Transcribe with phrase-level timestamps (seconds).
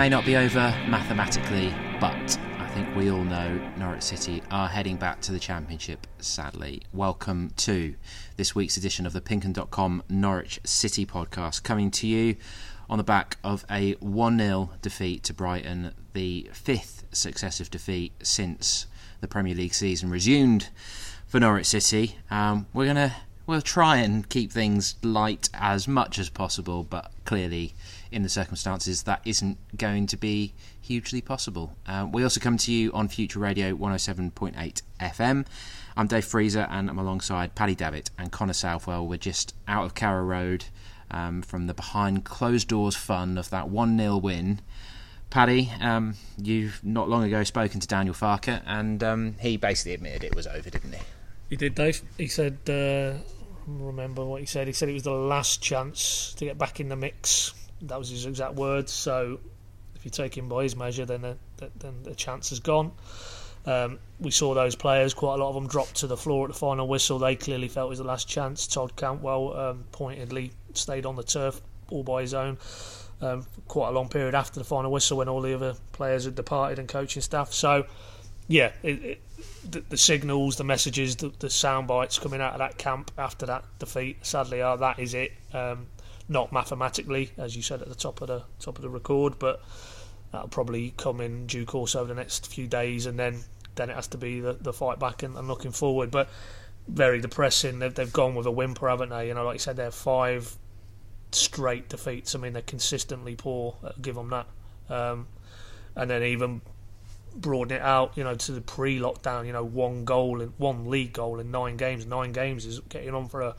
[0.00, 4.96] May not be over mathematically, but I think we all know Norwich City are heading
[4.96, 6.80] back to the Championship, sadly.
[6.94, 7.94] Welcome to
[8.38, 12.36] this week's edition of the Pinkun.com Norwich City podcast, coming to you
[12.88, 18.86] on the back of a 1 0 defeat to Brighton, the fifth successive defeat since
[19.20, 20.70] the Premier League season resumed
[21.26, 22.16] for Norwich City.
[22.30, 23.14] Um, we're going to
[23.46, 27.74] we'll try and keep things light as much as possible, but clearly,
[28.12, 31.76] in the circumstances, that isn't going to be hugely possible.
[31.86, 35.46] Uh, we also come to you on Future Radio 107.8 FM.
[35.96, 39.06] I'm Dave Freezer, and I'm alongside Paddy Davitt and Connor Southwell.
[39.06, 40.64] We're just out of Carrow Road
[41.10, 44.60] um, from the behind closed doors fun of that 1 0 win.
[45.30, 50.24] Paddy, um, you've not long ago spoken to Daniel Farke, and um, he basically admitted
[50.24, 51.00] it was over, didn't he?
[51.50, 52.02] He did, Dave.
[52.18, 53.14] He said, uh,
[53.66, 54.66] remember what he said?
[54.66, 57.54] He said it was the last chance to get back in the mix.
[57.82, 58.92] That was his exact words.
[58.92, 59.40] So
[59.96, 61.36] if you take him by his measure, then the,
[61.78, 62.92] then the chance is gone.
[63.66, 66.52] Um, we saw those players, quite a lot of them dropped to the floor at
[66.52, 67.18] the final whistle.
[67.18, 68.66] They clearly felt it was the last chance.
[68.66, 72.56] Todd Cantwell um, pointedly stayed on the turf all by his own
[73.20, 76.34] um, quite a long period after the final whistle when all the other players had
[76.34, 77.52] departed and coaching staff.
[77.52, 77.84] So,
[78.48, 79.22] yeah, it, it,
[79.68, 83.46] the, the, signals, the messages, the, the, sound bites coming out of that camp after
[83.46, 85.32] that defeat, sadly, are that is it.
[85.52, 85.86] Um,
[86.30, 89.60] not mathematically, as you said at the top of the top of the record, but
[90.32, 93.42] that'll probably come in due course over the next few days, and then
[93.74, 96.10] then it has to be the, the fight back and, and looking forward.
[96.10, 96.28] But
[96.88, 97.78] very depressing.
[97.80, 99.28] They've, they've gone with a whimper, haven't they?
[99.28, 100.56] You know, like you said, they're five
[101.32, 102.34] straight defeats.
[102.34, 103.76] I mean, they're consistently poor.
[103.82, 104.46] I'll give them that.
[104.88, 105.28] Um,
[105.96, 106.62] and then even
[107.34, 111.12] broaden it out, you know, to the pre-lockdown, you know, one goal and one league
[111.12, 112.06] goal in nine games.
[112.06, 113.56] Nine games is getting on for a,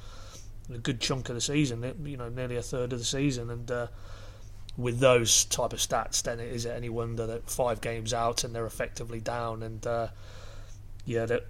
[0.75, 1.83] a good chunk of the season.
[2.03, 3.87] You know, nearly a third of the season, and uh,
[4.77, 8.55] with those type of stats, then is it any wonder that five games out and
[8.55, 9.63] they're effectively down.
[9.63, 10.07] And uh,
[11.05, 11.45] yeah, that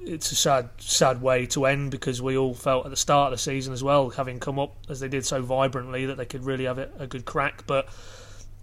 [0.00, 3.38] it's a sad, sad way to end because we all felt at the start of
[3.38, 6.44] the season as well, having come up as they did so vibrantly, that they could
[6.44, 7.66] really have a good crack.
[7.66, 7.88] But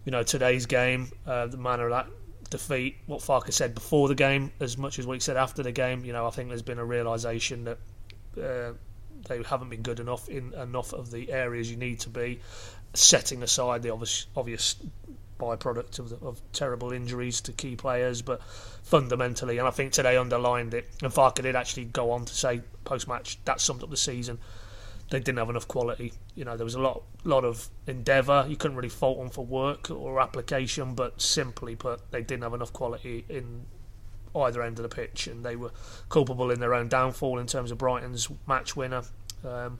[0.05, 2.07] you know, today's game, uh, the manner of that
[2.49, 6.05] defeat, what Farke said before the game, as much as he said after the game,
[6.05, 7.77] you know, I think there's been a realization that
[8.41, 8.73] uh,
[9.27, 12.39] they haven't been good enough in enough of the areas you need to be,
[12.93, 14.75] setting aside the obvious, obvious
[15.39, 18.41] byproduct of, the, of terrible injuries to key players, but
[18.83, 20.89] fundamentally, and I think today underlined it.
[21.01, 24.39] And Farke did actually go on to say post match that summed up the season.
[25.09, 26.13] They didn't have enough quality.
[26.33, 28.45] You know, there was a lot, lot of endeavour.
[28.47, 32.53] You couldn't really fault them for work or application, but simply put, they didn't have
[32.53, 33.65] enough quality in
[34.35, 35.71] either end of the pitch, and they were
[36.09, 39.03] culpable in their own downfall in terms of Brighton's match winner.
[39.45, 39.79] Um,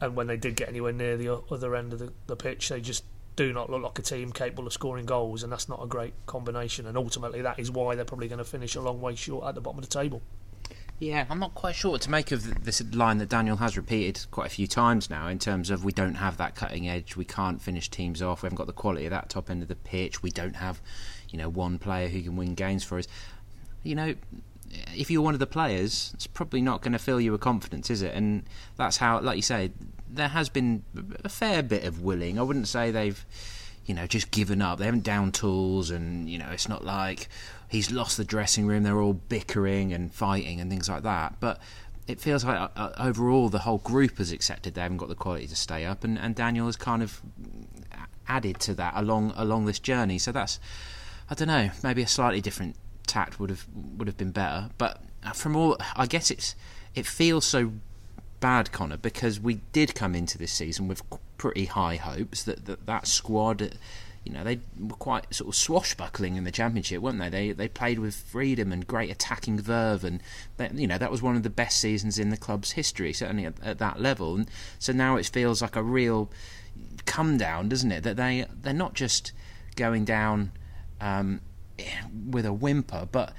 [0.00, 2.80] and when they did get anywhere near the other end of the, the pitch, they
[2.80, 3.04] just
[3.36, 6.14] do not look like a team capable of scoring goals, and that's not a great
[6.26, 6.86] combination.
[6.86, 9.54] And ultimately, that is why they're probably going to finish a long way short at
[9.54, 10.22] the bottom of the table.
[10.98, 14.24] Yeah, I'm not quite sure what to make of this line that Daniel has repeated
[14.30, 17.24] quite a few times now in terms of we don't have that cutting edge, we
[17.24, 19.74] can't finish teams off, we haven't got the quality of that top end of the
[19.74, 20.80] pitch, we don't have,
[21.28, 23.08] you know, one player who can win games for us.
[23.82, 24.14] You know,
[24.96, 27.90] if you're one of the players, it's probably not going to fill you with confidence,
[27.90, 28.14] is it?
[28.14, 28.44] And
[28.76, 29.72] that's how, like you say,
[30.08, 30.84] there has been
[31.24, 32.38] a fair bit of willing.
[32.38, 33.24] I wouldn't say they've,
[33.86, 34.78] you know, just given up.
[34.78, 37.28] They haven't down tools, and you know, it's not like
[37.68, 38.82] he's lost the dressing room.
[38.82, 41.40] They're all bickering and fighting and things like that.
[41.40, 41.60] But
[42.06, 45.14] it feels like uh, uh, overall the whole group has accepted they haven't got the
[45.14, 47.20] quality to stay up, and, and Daniel has kind of
[48.28, 50.18] added to that along along this journey.
[50.18, 50.60] So that's,
[51.30, 52.76] I don't know, maybe a slightly different
[53.06, 53.66] tact would have
[53.96, 54.70] would have been better.
[54.78, 55.02] But
[55.34, 56.54] from all, I guess it's
[56.94, 57.72] it feels so
[58.40, 61.02] bad, Connor, because we did come into this season with
[61.38, 63.76] pretty high hopes that that, that squad.
[64.24, 67.28] You know, they were quite sort of swashbuckling in the championship, weren't they?
[67.28, 70.22] They they played with freedom and great attacking verve, and
[70.58, 73.46] they, you know that was one of the best seasons in the club's history, certainly
[73.46, 74.36] at, at that level.
[74.36, 76.30] And so now it feels like a real
[77.04, 78.04] come down, doesn't it?
[78.04, 79.32] That they they're not just
[79.74, 80.52] going down
[81.00, 81.40] um,
[82.26, 83.32] with a whimper, but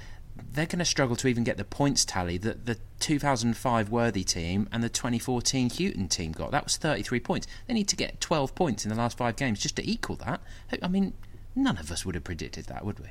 [0.52, 4.68] they're going to struggle to even get the points tally that the 2005 Worthy team
[4.72, 6.50] and the 2014 Hughton team got.
[6.50, 7.46] That was 33 points.
[7.66, 10.40] They need to get 12 points in the last five games just to equal that.
[10.82, 11.12] I mean,
[11.54, 13.10] none of us would have predicted that, would we?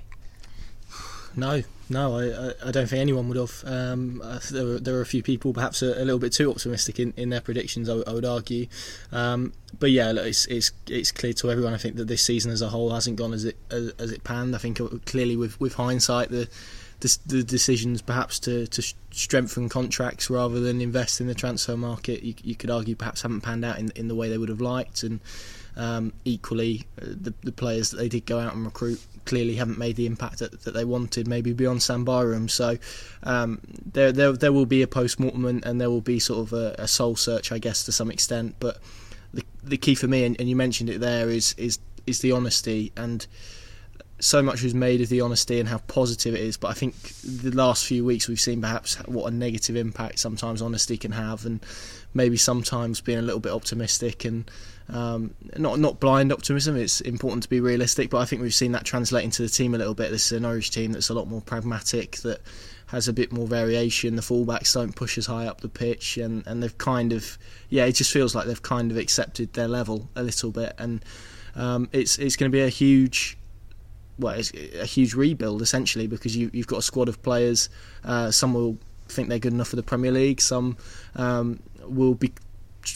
[1.35, 3.63] No, no, I, I don't think anyone would have.
[3.65, 4.21] Um,
[4.51, 7.13] there, were, there were a few people perhaps a, a little bit too optimistic in,
[7.17, 7.89] in their predictions.
[7.89, 8.67] I, would argue,
[9.11, 11.73] um, but yeah, look, it's, it's it's clear to everyone.
[11.73, 14.23] I think that this season as a whole hasn't gone as it as, as it
[14.23, 14.55] panned.
[14.55, 16.47] I think clearly with with hindsight, the
[17.25, 22.33] the, decisions perhaps to, to strengthen contracts rather than invest in the transfer market, you,
[22.43, 25.03] you could argue perhaps haven't panned out in in the way they would have liked
[25.03, 25.19] and.
[25.75, 29.77] Um, equally, uh, the, the players that they did go out and recruit clearly haven't
[29.77, 32.47] made the impact that, that they wanted, maybe beyond Sam Byram.
[32.47, 32.77] So
[33.23, 33.59] um,
[33.91, 36.53] there, there, there will be a post mortem and, and, there will be sort of
[36.53, 38.55] a, a, soul search, I guess, to some extent.
[38.59, 38.77] But
[39.33, 42.31] the, the key for me, and, and you mentioned it there, is is is the
[42.33, 43.25] honesty and
[44.23, 46.95] so much was made of the honesty and how positive it is, but I think
[47.23, 51.45] the last few weeks we've seen perhaps what a negative impact sometimes honesty can have,
[51.45, 51.59] and
[52.13, 54.49] maybe sometimes being a little bit optimistic and
[54.87, 56.77] um, not not blind optimism.
[56.77, 59.75] It's important to be realistic, but I think we've seen that translate into the team
[59.75, 60.09] a little bit.
[60.09, 62.39] This is an Irish team that's a lot more pragmatic, that
[62.87, 64.15] has a bit more variation.
[64.15, 67.37] The fullbacks don't push as high up the pitch, and, and they've kind of
[67.69, 71.03] yeah, it just feels like they've kind of accepted their level a little bit, and
[71.55, 73.37] um, it's it's going to be a huge
[74.19, 77.69] well, it's a huge rebuild essentially because you, have got a squad of players.
[78.03, 78.77] Uh, some will
[79.07, 80.41] think they're good enough for the Premier League.
[80.41, 80.77] Some
[81.15, 82.33] um, will be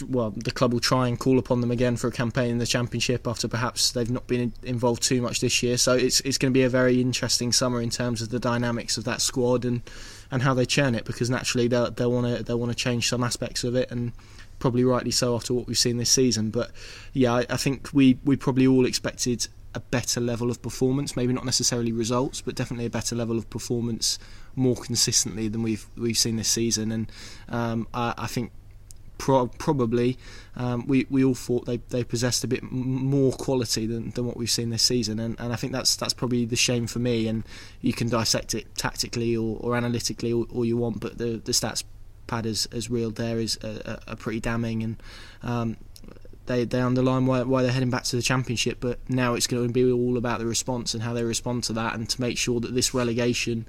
[0.08, 2.66] well, the club will try and call upon them again for a campaign in the
[2.66, 5.78] Championship after perhaps they've not been involved too much this year.
[5.78, 8.98] So it's it's going to be a very interesting summer in terms of the dynamics
[8.98, 9.81] of that squad and,
[10.30, 13.08] and how they churn it because naturally they'll they'll want to they'll want to change
[13.08, 14.12] some aspects of it and
[14.60, 16.50] probably rightly so after what we've seen this season.
[16.50, 16.72] But
[17.14, 21.31] yeah, I, I think we we probably all expected a better level of performance, maybe
[21.33, 24.18] not necessarily results, but definitely a better level of performance
[24.56, 26.91] more consistently than we've we've seen this season.
[26.91, 27.12] And
[27.47, 28.51] um, I, I, think
[29.19, 30.18] pro- probably
[30.56, 34.35] um, we we all thought they, they possessed a bit more quality than, than what
[34.35, 37.27] we've seen this season, and, and I think that's that's probably the shame for me.
[37.27, 37.44] And
[37.81, 41.51] you can dissect it tactically or, or analytically all, all, you want, but the the
[41.51, 41.83] stats
[42.25, 45.03] pad as as reeled there is a pretty damning, and
[45.44, 45.77] um,
[46.47, 48.79] they they underline why why they're heading back to the championship.
[48.79, 51.73] But now it's going to be all about the response and how they respond to
[51.73, 53.65] that, and to make sure that this relegation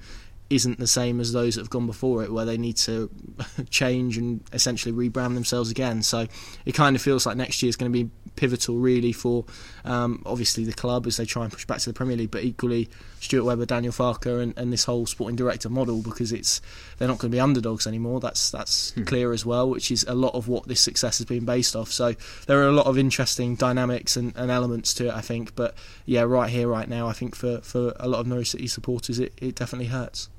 [0.51, 3.11] isn't the same as those that have gone before it, where they need to
[3.71, 6.03] change and essentially rebrand themselves again.
[6.03, 6.27] So
[6.65, 9.45] it kind of feels like next year is going to be pivotal, really, for
[9.85, 12.45] um, obviously the club as they try and push back to the Premier League, but
[12.45, 12.89] equally
[13.21, 16.63] Stuart Webber, Daniel Farke, and, and this whole sporting director model because it's
[16.97, 18.21] they're not going to be underdogs anymore.
[18.21, 19.03] That's that's hmm.
[19.05, 21.91] clear as well, which is a lot of what this success has been based off.
[21.91, 22.15] So
[22.47, 25.55] there are a lot of interesting dynamics and, and elements to it, I think.
[25.55, 25.75] But
[26.07, 29.19] yeah, right here, right now, I think for, for a lot of Norwich City supporters,
[29.19, 30.31] it, it definitely hurts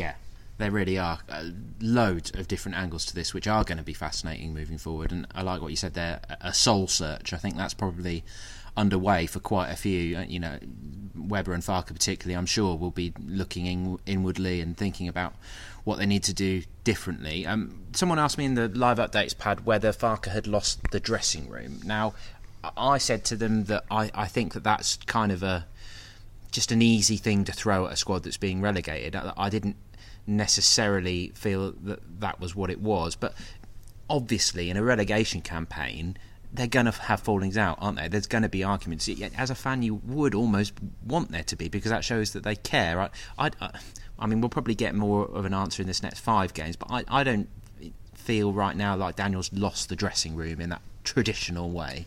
[0.00, 0.14] yeah,
[0.56, 1.44] there really are uh,
[1.80, 5.12] loads of different angles to this, which are going to be fascinating moving forward.
[5.12, 7.32] And I like what you said there, a soul search.
[7.32, 8.24] I think that's probably
[8.76, 10.16] underway for quite a few.
[10.16, 10.58] Uh, you know,
[11.14, 15.34] Webber and Farke particularly, I'm sure, will be looking in, inwardly and thinking about
[15.84, 17.46] what they need to do differently.
[17.46, 21.48] Um, someone asked me in the live updates pad whether Farke had lost the dressing
[21.48, 21.80] room.
[21.84, 22.14] Now,
[22.76, 25.66] I said to them that I, I think that that's kind of a
[26.52, 29.14] just an easy thing to throw at a squad that's being relegated.
[29.14, 29.76] I, I didn't
[30.30, 33.34] necessarily feel that that was what it was, but
[34.08, 36.16] obviously in a relegation campaign
[36.52, 38.08] they're going to have fallings out, aren't they?
[38.08, 39.08] There's going to be arguments.
[39.36, 40.72] As a fan, you would almost
[41.06, 43.00] want there to be because that shows that they care.
[43.00, 43.70] I, I,
[44.18, 46.90] I mean, we'll probably get more of an answer in this next five games, but
[46.90, 47.48] I, I don't
[48.14, 52.06] feel right now like Daniel's lost the dressing room in that traditional way.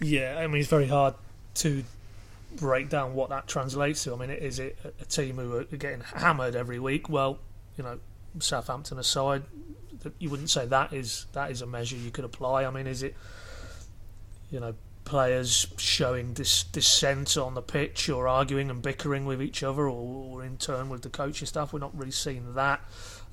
[0.00, 1.14] Yeah, I mean, it's very hard
[1.56, 1.84] to
[2.56, 4.14] break down what that translates to.
[4.14, 7.08] I mean, is it a team who are getting hammered every week?
[7.08, 7.38] Well,
[7.80, 7.98] you know,
[8.40, 9.42] Southampton aside,
[10.18, 12.66] you wouldn't say that is that is a measure you could apply.
[12.66, 13.16] I mean, is it
[14.50, 19.62] you know players showing dis- dissent on the pitch or arguing and bickering with each
[19.62, 21.72] other or, or in turn with the coaching staff?
[21.72, 22.82] We're not really seeing that,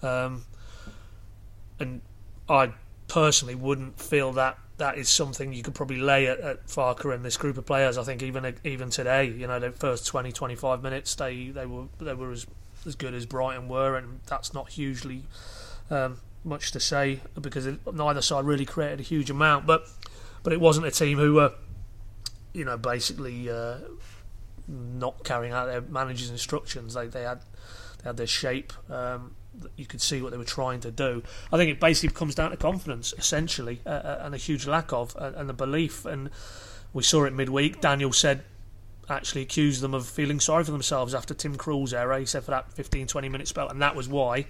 [0.01, 0.45] um,
[1.77, 1.99] and
[2.47, 2.71] I
[3.09, 7.25] personally wouldn't feel that that is something you could probably lay at, at Farke and
[7.25, 7.97] this group of players.
[7.97, 11.87] I think even even today, you know, the first 20, 25 minutes, they, they were
[11.99, 12.47] they were as
[12.87, 15.23] as good as Brighton were, and that's not hugely
[15.89, 19.67] um, much to say because it, neither side really created a huge amount.
[19.67, 19.87] But
[20.43, 21.53] but it wasn't a team who were,
[22.53, 23.77] you know, basically uh,
[24.67, 26.93] not carrying out their manager's instructions.
[26.93, 27.41] They they had
[27.99, 28.73] they had their shape.
[28.89, 29.35] Um,
[29.75, 31.23] you could see what they were trying to do.
[31.51, 35.15] I think it basically comes down to confidence, essentially, uh, and a huge lack of,
[35.17, 36.05] uh, and the belief.
[36.05, 36.29] And
[36.93, 37.81] we saw it midweek.
[37.81, 38.43] Daniel said
[39.09, 42.19] actually accused them of feeling sorry for themselves after Tim Krul's error.
[42.19, 44.45] He said for that 15 20 minute spell, and that was why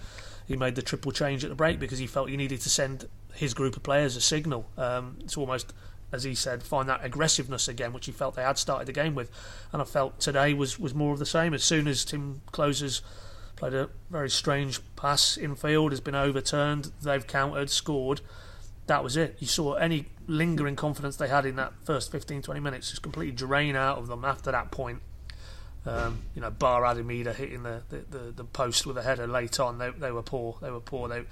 [0.48, 3.08] he made the triple change at the break because he felt he needed to send
[3.34, 4.66] his group of players a signal.
[4.78, 5.74] Um, it's almost,
[6.12, 9.14] as he said, find that aggressiveness again, which he felt they had started the game
[9.14, 9.30] with.
[9.74, 11.54] And I felt today was, was more of the same.
[11.54, 13.02] As soon as Timm Klose's
[13.58, 18.22] played a very strange pass in field, has been overturned, they've countered, scored.
[18.88, 19.38] That was it.
[19.40, 23.34] You saw any lingering confidence they had in that first 15 20 minutes just completely
[23.34, 25.02] drain out of them after that point.
[25.86, 29.26] Um, you know, bar Adam Idah hitting the, the, the, the, post with a header
[29.26, 30.58] late on, they, they were poor.
[30.62, 31.08] They were poor.
[31.08, 31.24] They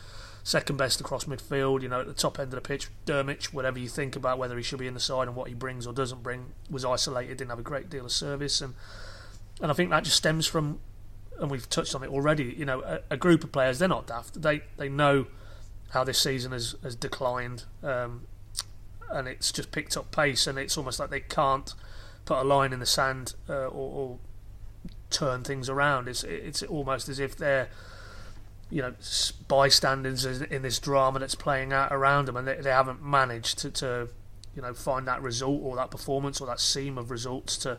[0.44, 1.82] second best across midfield.
[1.82, 4.56] You know, at the top end of the pitch, Drmic, whatever you think about whether
[4.56, 7.38] he should be in the side and what he brings or doesn't bring, was isolated.
[7.38, 8.76] Didn't have a great deal of service, and
[9.62, 10.80] and I think that just stems from,
[11.38, 12.56] and we've touched on it already.
[12.58, 13.80] You know, a, a group of players.
[13.80, 14.42] They're not daft.
[14.42, 15.28] They they know
[15.92, 18.28] how this season has has declined, um,
[19.10, 21.74] and it's just picked up pace, and it's almost like they can't
[22.26, 24.18] put a line in the sand uh, or, or
[25.10, 26.08] turn things around.
[26.08, 27.70] It's it's almost as if they're
[28.70, 28.94] you know
[29.48, 33.72] bystanders in this drama that's playing out around them, and they, they haven't managed to,
[33.72, 34.10] to
[34.56, 37.78] you know find that result or that performance or that seam of results to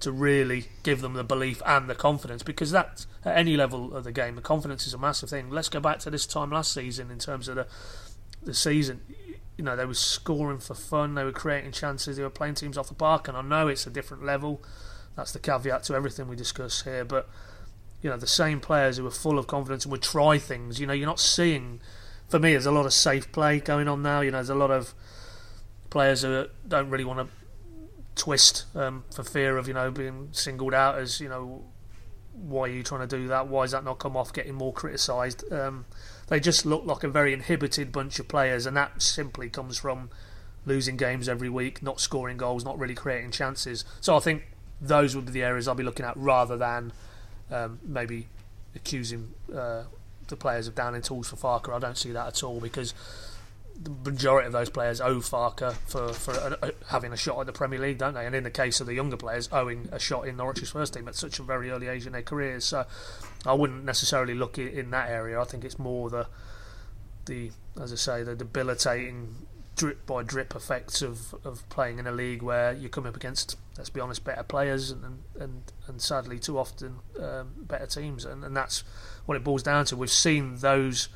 [0.00, 4.04] to really give them the belief and the confidence because that at any level of
[4.04, 6.72] the game the confidence is a massive thing let's go back to this time last
[6.72, 7.66] season in terms of the
[8.42, 9.00] the season
[9.56, 12.76] you know they were scoring for fun they were creating chances they were playing teams
[12.76, 14.60] off the park and I know it's a different level
[15.16, 17.04] that's the caveat to everything we discuss here.
[17.04, 17.28] But
[18.02, 20.78] you know, the same players who are full of confidence and would try things.
[20.78, 21.80] You know, you're not seeing.
[22.28, 24.20] For me, there's a lot of safe play going on now.
[24.20, 24.94] You know, there's a lot of
[25.90, 27.35] players who don't really want to
[28.16, 31.64] twist um, for fear of you know being singled out as you know
[32.32, 33.48] why are you trying to do that?
[33.48, 35.50] Why has that not come off getting more criticised?
[35.52, 35.86] Um,
[36.28, 40.10] they just look like a very inhibited bunch of players, and that simply comes from
[40.66, 43.84] losing games every week, not scoring goals, not really creating chances.
[44.00, 44.44] So I think
[44.80, 46.92] those would be the areas I'll be looking at rather than
[47.50, 48.26] um, maybe
[48.74, 49.84] accusing uh,
[50.28, 51.72] the players of downing tools for Farke.
[51.74, 52.92] I don't see that at all because
[53.82, 57.46] the majority of those players owe Farke for, for a, a, having a shot at
[57.46, 58.26] the Premier League, don't they?
[58.26, 61.06] And in the case of the younger players, owing a shot in Norwich's first team
[61.08, 62.64] at such a very early age in their careers.
[62.64, 62.86] So
[63.44, 65.40] I wouldn't necessarily look in that area.
[65.40, 66.26] I think it's more the
[67.26, 72.12] the as I say the debilitating drip by drip effects of, of playing in a
[72.12, 76.38] league where you come up against, let's be honest, better players and and, and sadly
[76.38, 78.84] too often um, better teams, and, and that's
[79.26, 79.96] what it boils down to.
[79.96, 81.08] We've seen those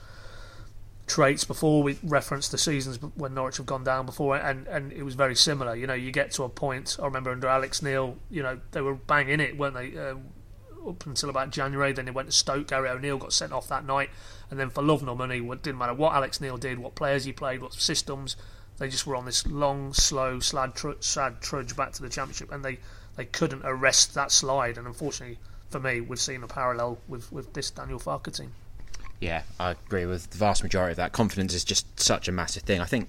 [1.11, 1.83] traits before.
[1.83, 5.35] We referenced the seasons when Norwich have gone down before, and, and it was very
[5.35, 5.75] similar.
[5.75, 6.97] You know, you get to a point.
[7.01, 9.97] I remember under Alex Neil, you know, they were banging it, weren't they?
[9.97, 10.15] Uh,
[10.89, 12.69] up until about January, then they went to Stoke.
[12.69, 14.09] Gary O'Neill got sent off that night
[14.51, 17.25] and then for love nor money, it didn't matter what Alex Neil did, what players
[17.25, 18.37] he played, what systems,
[18.79, 22.51] they just were on this long, slow, sad, tr- sad trudge back to the championship,
[22.51, 22.79] and they,
[23.17, 24.77] they couldn't arrest that slide.
[24.77, 25.39] And unfortunately
[25.71, 28.53] for me, we've seen a parallel with, with this Daniel Farke team.
[29.21, 31.13] Yeah, I agree with the vast majority of that.
[31.13, 32.81] Confidence is just such a massive thing.
[32.81, 33.09] I think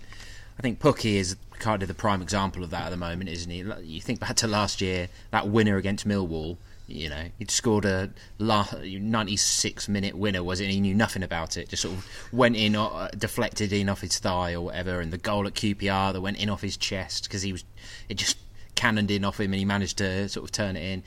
[0.60, 3.50] I think Pukki is kind of the prime example of that at the moment, isn't
[3.50, 3.63] he?
[3.84, 6.58] You think back to last year, that winner against Millwall
[6.91, 10.65] you know, he'd scored a 96 minute winner, was it?
[10.65, 11.70] And he knew nothing about it.
[11.70, 15.00] Just sort of went in, uh, deflected in off his thigh or whatever.
[15.00, 17.63] And the goal at QPR that went in off his chest because he was,
[18.10, 18.38] it just
[18.75, 21.03] cannoned in off him and he managed to sort of turn it in.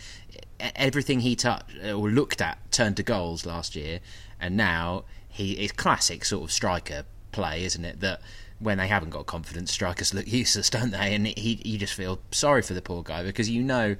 [0.76, 4.00] Everything he touched or looked at turned to goals last year.
[4.40, 8.00] And now he is classic sort of striker play, isn't it?
[8.00, 8.20] That
[8.58, 11.14] when they haven't got confidence, strikers look useless, don't they?
[11.14, 13.96] And he, you just feel sorry for the poor guy because you know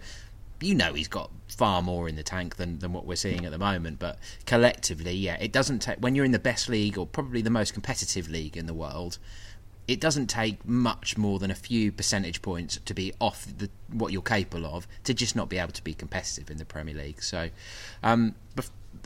[0.60, 3.52] you know he's got far more in the tank than, than what we're seeing at
[3.52, 3.98] the moment.
[3.98, 7.50] But collectively, yeah, it doesn't take when you're in the best league or probably the
[7.50, 9.18] most competitive league in the world.
[9.86, 14.14] It doesn't take much more than a few percentage points to be off the, what
[14.14, 17.22] you're capable of to just not be able to be competitive in the Premier League.
[17.22, 17.50] So,
[18.02, 18.34] um,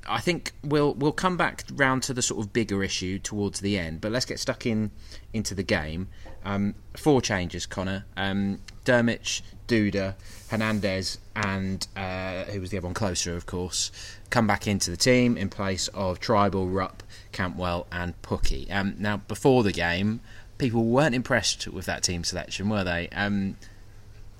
[0.09, 3.79] I think we'll we'll come back round to the sort of bigger issue towards the
[3.79, 4.01] end.
[4.01, 4.91] But let's get stuck in
[5.33, 6.09] into the game.
[6.45, 8.07] Um, four changes, Connor.
[8.17, 10.15] Um, Drmic, Duda,
[10.51, 13.93] Hernandez, and uh, who was the other one Klose, of course,
[14.31, 18.73] come back into the team in place of Trybull, Rupp, Cantwell, and Pukki.
[18.73, 20.21] Um, now, before the game,
[20.57, 23.09] people weren't impressed with that team selection, were they?
[23.11, 23.57] Um,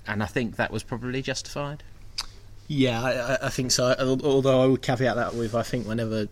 [0.07, 1.83] and I think that was probably justified.
[2.71, 3.95] Yeah, I, I, think so.
[4.23, 6.27] Although I would caveat that with I think whenever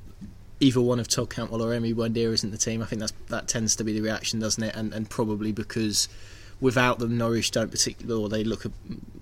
[0.59, 3.47] either one of Todd Cantwell or Emi Buendia isn't the team, I think that's that
[3.47, 4.75] tends to be the reaction, doesn't it?
[4.75, 6.07] And, and probably because
[6.61, 8.65] without them, Norwich don't particularly, or they look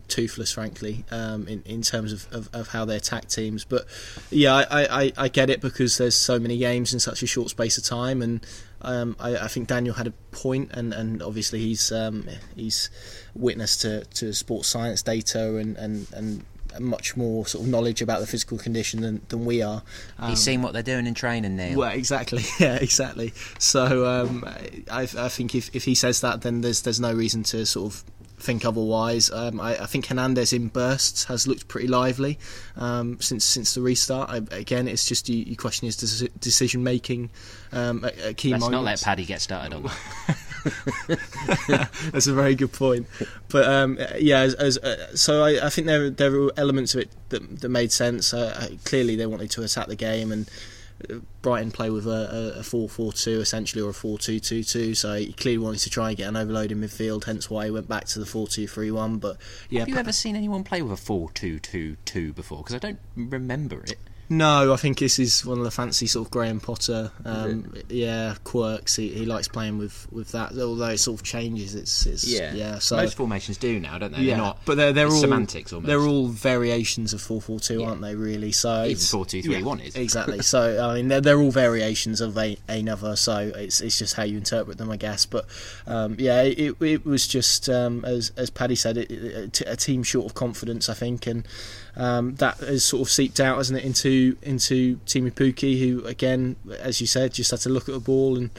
[0.10, 3.64] toothless, frankly, um, in in terms of, of, of, how they attack teams.
[3.64, 3.86] But
[4.30, 7.50] yeah, I, I, I get it because there's so many games in such a short
[7.50, 8.46] space of time, and
[8.82, 12.90] um, I, I, think Daniel had a point, and, and obviously he's um, he's
[13.34, 16.46] witness to, to sports science data and, and, and
[16.80, 19.84] much more sort of knowledge about the physical condition than, than we are.
[20.20, 21.76] Um, He's seen what they're doing in training now.
[21.76, 22.44] Well, exactly.
[22.60, 23.34] Yeah, exactly.
[23.60, 24.46] So um,
[24.90, 27.94] I, I, think if, if he says that, then there's there's no reason to sort
[27.94, 28.04] of
[28.38, 29.30] think otherwise.
[29.32, 32.40] Um, I, I, think Hernandez in bursts has looked pretty lively
[32.78, 34.30] um, since since the restart.
[34.30, 35.98] I, again, it's just you, you question his
[36.40, 37.30] decision making
[37.72, 38.72] um, at, at, key Let's moments.
[38.72, 40.38] not let Paddy get started on that.
[42.12, 43.08] That's a very good point.
[43.50, 47.02] But um, yeah, as, as, uh, so I, I, think there there were elements of
[47.02, 48.34] it that, that made sense.
[48.34, 50.50] Uh, clearly, they wanted to attack the game and
[51.42, 55.90] Brighton play with a, a 4-4-2 essentially or a 4-2-2-2 so he clearly wanted to
[55.90, 59.20] try and get an overload in midfield hence why he went back to the 4-2-3-1
[59.20, 59.38] but
[59.70, 63.84] yeah have you ever seen anyone play with a 4-2-2-2 before because I don't remember
[63.84, 63.98] it
[64.30, 68.36] no, I think this is one of the fancy sort of Graham Potter, um, yeah,
[68.44, 68.96] quirks.
[68.96, 70.58] He, he likes playing with, with that.
[70.58, 72.54] Although it sort of changes, it's, it's yeah.
[72.54, 74.22] yeah so most formations do now, don't they?
[74.22, 75.72] Yeah, they're not, but they're they're all semantics.
[75.72, 75.88] Almost.
[75.88, 78.16] They're all variations of four four two, aren't they?
[78.16, 80.42] Really, so even four two three one is exactly.
[80.42, 83.16] so I mean, they're, they're all variations of a, another.
[83.16, 85.26] So it's it's just how you interpret them, I guess.
[85.28, 85.46] But
[85.86, 90.02] um, yeah, it, it was just um, as as Paddy said, it, it, a team
[90.02, 91.48] short of confidence, I think, and
[91.96, 94.10] um, that has sort of seeped out, hasn't it, into
[94.42, 98.38] into Teemu Pukki, who again, as you said, just had to look at the ball
[98.38, 98.50] and,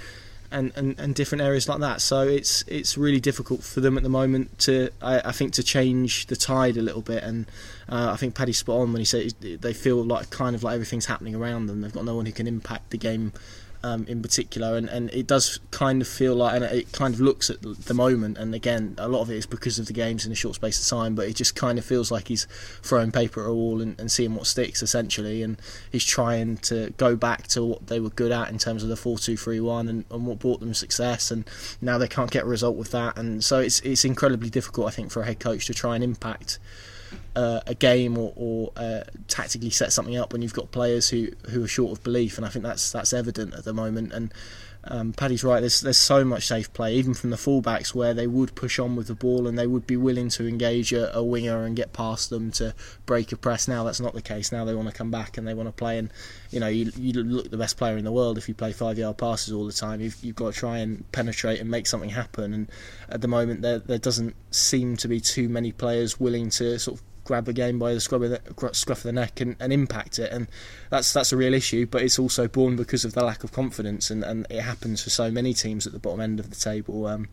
[0.51, 2.01] and, and, and different areas like that.
[2.01, 5.63] So it's it's really difficult for them at the moment to I, I think to
[5.63, 7.23] change the tide a little bit.
[7.23, 7.47] And
[7.89, 10.75] uh, I think Paddy's spot on when he said they feel like kind of like
[10.75, 11.81] everything's happening around them.
[11.81, 13.33] They've got no one who can impact the game
[13.87, 17.21] um, in particular, and, and it does kind of feel like, and it kind of
[17.21, 20.27] looks at the moment, and again, a lot of it is because of the games
[20.27, 22.49] in a short space of time, but it just kind of feels like he's
[22.83, 25.57] throwing paper at a wall and, and seeing what sticks, essentially, and
[25.93, 28.97] he's trying to go back to what they were good at in terms of the
[28.97, 31.49] 4 2 3 1 and, and what brought them success, and
[31.81, 34.91] now they can't get a result with that, and so it's, it's incredibly difficult, I
[34.91, 36.59] think, for a head coach to try and impact
[37.35, 41.29] uh, a game or, or uh, tactically set something up when you've got players who,
[41.51, 44.13] who are short of belief, and I think that's that's evident at the moment.
[44.13, 44.33] And
[44.89, 45.61] um, Paddy's right.
[45.61, 48.95] There's there's so much safe play, even from the fullbacks, where they would push on
[48.95, 51.93] with the ball and they would be willing to engage a, a, winger and get
[51.93, 53.67] past them to break a press.
[53.67, 54.53] Now that's not the case.
[54.53, 55.99] Now they want to come back and they want to play.
[55.99, 56.11] And
[56.51, 58.99] you know, you, you look the best player in the world if you play five
[58.99, 60.01] yard passes all the time.
[60.01, 62.55] You've, you've got to try and penetrate and make something happen.
[62.55, 62.71] And
[63.09, 67.01] at the moment, there there doesn't seem to be too many players willing to sort
[67.01, 69.73] of grab a game by the scruff of the, scruff of the neck and, and,
[69.73, 70.49] impact it, and
[70.91, 71.87] that's that's a real issue.
[71.87, 75.11] But it's also born because of the lack of confidence, and, and it happens for
[75.11, 77.07] so many teams at the bottom end of the table.
[77.07, 77.29] Um,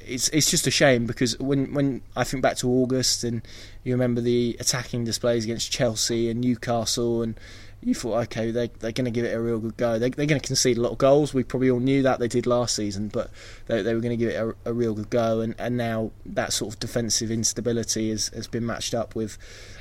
[0.00, 3.42] it's it's just a shame because when when I think back to August and
[3.84, 7.38] you remember the attacking displays against Chelsea and Newcastle and
[7.82, 9.98] you thought, okay, they, they're going to give it a real good go.
[9.98, 11.34] They, they're going to concede a lot of goals.
[11.34, 13.30] We probably all knew that they did last season, but
[13.66, 15.40] they, they were going to give it a, a, real good go.
[15.40, 19.36] And, and now that sort of defensive instability has, has been matched up with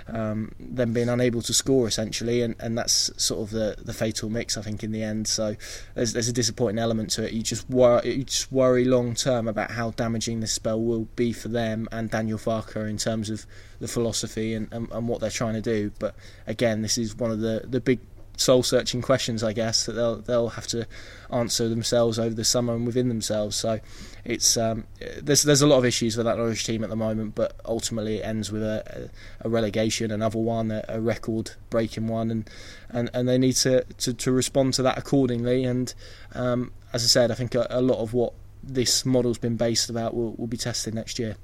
[0.08, 4.30] um, them being unable to score essentially, and, and that's sort of the, the fatal
[4.30, 5.28] mix, I think, in the end.
[5.28, 5.56] So
[5.94, 7.34] there's, there's a disappointing element to it.
[7.34, 11.34] You just worry, you just worry long term about how damaging this spell will be
[11.34, 13.46] for them and Daniel Farke in terms of
[13.82, 15.92] the philosophy and, and, and what they're trying to do.
[16.00, 16.16] But
[16.48, 18.00] again, this is one of the, the big
[18.38, 20.88] soul searching questions, I guess, that they'll they'll have to
[21.32, 23.56] answer themselves over the summer and within themselves.
[23.56, 23.80] So
[24.26, 24.86] it's um,
[25.22, 28.18] there's there's a lot of issues with that Norwich team at the moment, but ultimately
[28.18, 29.10] it ends with a,
[29.42, 32.50] a relegation, another one, a, a record breaking one, and,
[32.90, 35.64] and, and they need to, to, to respond to that accordingly.
[35.64, 35.94] And
[36.34, 39.90] um, as I said, I think a, a lot of what this model's been based
[39.90, 41.36] about will, will be tested next year.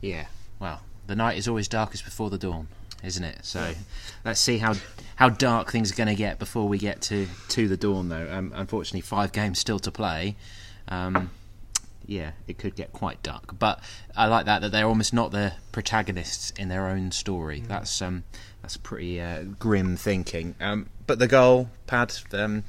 [0.00, 0.26] Yeah,
[0.58, 2.68] well, the night is always darkest before the dawn,
[3.04, 3.44] isn't it?
[3.44, 3.74] So
[4.24, 4.76] let's see how
[5.16, 8.08] how dark things are going to get before we get to to the dawn.
[8.08, 10.36] Though, um, unfortunately, five games still to play.
[10.88, 11.30] Um,
[12.06, 13.58] yeah, it could get quite dark.
[13.58, 13.80] But
[14.16, 17.60] I like that that they're almost not the protagonists in their own story.
[17.60, 17.68] Mm.
[17.68, 18.24] That's um,
[18.62, 20.54] that's pretty uh, grim thinking.
[20.62, 22.64] Um, but the goal, Pad, um,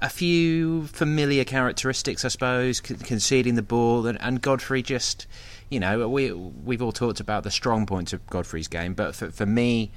[0.00, 5.26] a few familiar characteristics, I suppose, conceding the ball, and, and Godfrey just
[5.72, 9.30] you know, we we've all talked about the strong points of Godfrey's game, but for,
[9.30, 9.90] for me,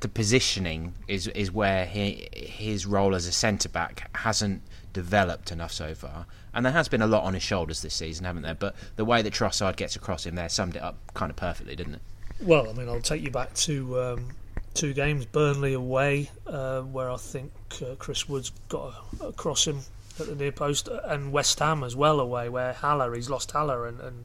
[0.00, 4.62] the positioning is is where he, his role as a centre back hasn't
[4.94, 6.24] developed enough so far.
[6.54, 8.54] And there has been a lot on his shoulders this season, haven't there?
[8.54, 11.76] But the way that Trossard gets across him there summed it up kind of perfectly,
[11.76, 12.02] didn't it?
[12.40, 14.28] Well, I mean, I'll take you back to um,
[14.72, 19.80] two games: Burnley away, uh, where I think uh, Chris Wood's got across him
[20.18, 23.86] at the near post, and West Ham as well away, where Haller he's lost Haller
[23.86, 24.24] and, and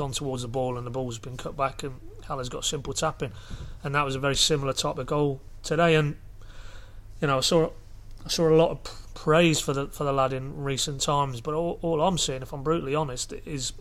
[0.00, 3.32] gone towards the ball and the ball's been cut back and Haller's got simple tapping,
[3.84, 5.94] and that was a very similar type of goal today.
[5.94, 6.16] And
[7.20, 7.70] you know, I saw
[8.24, 11.52] I saw a lot of praise for the for the lad in recent times, but
[11.52, 13.72] all, all I'm seeing, if I'm brutally honest, is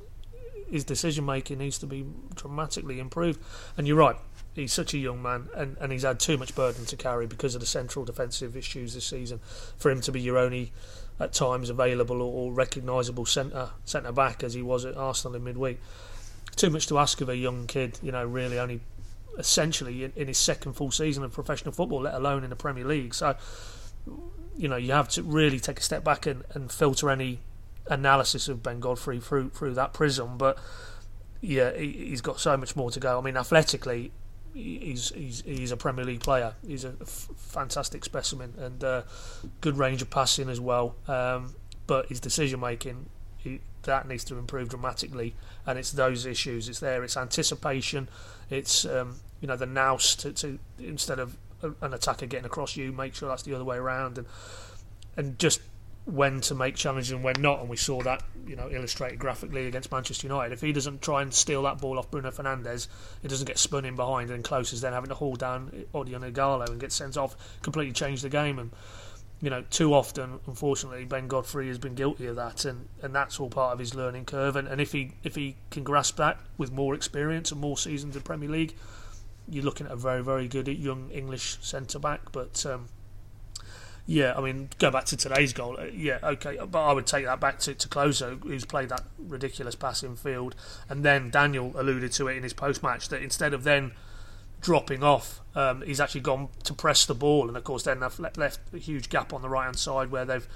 [0.69, 2.05] his decision making needs to be
[2.35, 3.39] dramatically improved.
[3.77, 4.17] And you're right,
[4.55, 7.55] he's such a young man, and, and he's had too much burden to carry because
[7.55, 9.39] of the central defensive issues this season.
[9.77, 10.71] For him to be your only,
[11.19, 15.43] at times, available or, or recognisable centre centre back as he was at Arsenal in
[15.43, 15.79] midweek,
[16.55, 17.99] too much to ask of a young kid.
[18.01, 18.81] You know, really only
[19.37, 22.85] essentially in, in his second full season of professional football, let alone in the Premier
[22.85, 23.13] League.
[23.13, 23.35] So,
[24.57, 27.39] you know, you have to really take a step back and, and filter any
[27.89, 30.37] analysis of Ben Godfrey through through that prism.
[30.37, 30.57] But
[31.41, 33.17] yeah, he, has got so much more to go.
[33.17, 34.11] I mean, athletically,
[34.53, 36.55] he's he's he's a Premier League player.
[36.65, 39.01] He's a f- fantastic specimen and uh,
[39.61, 40.95] good range of passing as well.
[41.07, 41.55] Um,
[41.87, 43.07] but his decision making
[43.83, 46.69] that needs to improve dramatically, and it's those issues.
[46.69, 47.03] It's there.
[47.03, 48.09] It's anticipation.
[48.49, 51.37] It's um, you know the nous to, to instead of
[51.81, 54.27] an attacker getting across you, make sure that's the other way around, and
[55.17, 55.61] and just
[56.05, 57.59] when to make challenges and when not.
[57.59, 60.53] And we saw that, you know, illustrated graphically against Manchester United.
[60.53, 62.87] If he doesn't try and steal that ball off Bruno Fernandes,
[63.23, 66.29] it doesn't get spun in behind and Klose as then having to haul down Odion
[66.31, 68.59] Ighalo and get sent off, completely change the game.
[68.59, 68.71] And,
[69.41, 73.39] you know, too often, unfortunately, Ben Godfrey has been guilty of that, and, and that's
[73.39, 74.55] all part of his learning curve.
[74.55, 78.15] And, and if he if he can grasp that with more experience and more seasons
[78.15, 78.75] in Premier League,
[79.47, 82.31] you're looking at a very very good young English centre back.
[82.33, 82.87] But um,
[84.09, 85.77] yeah, I mean, go back to today's goal.
[85.79, 87.99] Uh, yeah, okay, but I would take that back to, to
[88.43, 90.55] who's played that ridiculous passing field.
[90.89, 93.91] And then Daniel alluded to it in his post match that instead of then
[94.61, 97.47] dropping off, um, he's actually gone to press the ball.
[97.47, 100.25] And of course, then they've left a huge gap on the right hand side where
[100.25, 100.47] they've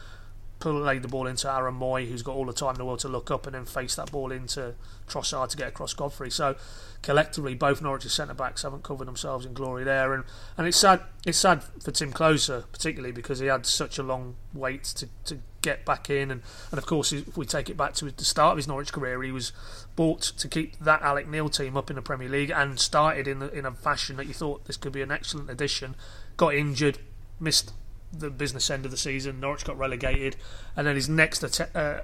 [0.59, 3.09] played the ball into Aaron Mooy, who's got all the time in the world to
[3.09, 4.75] look up and then face that ball into
[5.07, 6.31] Trossard to get across Godfrey.
[6.31, 6.55] So
[7.01, 10.23] collectively, both Norwich's centre backs haven't covered themselves in glory there, and,
[10.57, 11.01] and it's sad.
[11.25, 15.39] It's sad for Timm Klose particularly because he had such a long wait to, to
[15.63, 18.51] get back in, and, and of course, if we take it back to the start
[18.51, 19.51] of his Norwich career, he was
[19.95, 23.39] bought to keep that Alex Neil team up in the Premier League and started in
[23.39, 25.95] the, in a fashion that you thought this could be an excellent addition.
[26.37, 26.99] Got injured,
[27.39, 27.71] missed
[28.11, 29.39] the business end of the season.
[29.39, 30.35] Norwich got relegated,
[30.75, 32.01] and then his next att- uh,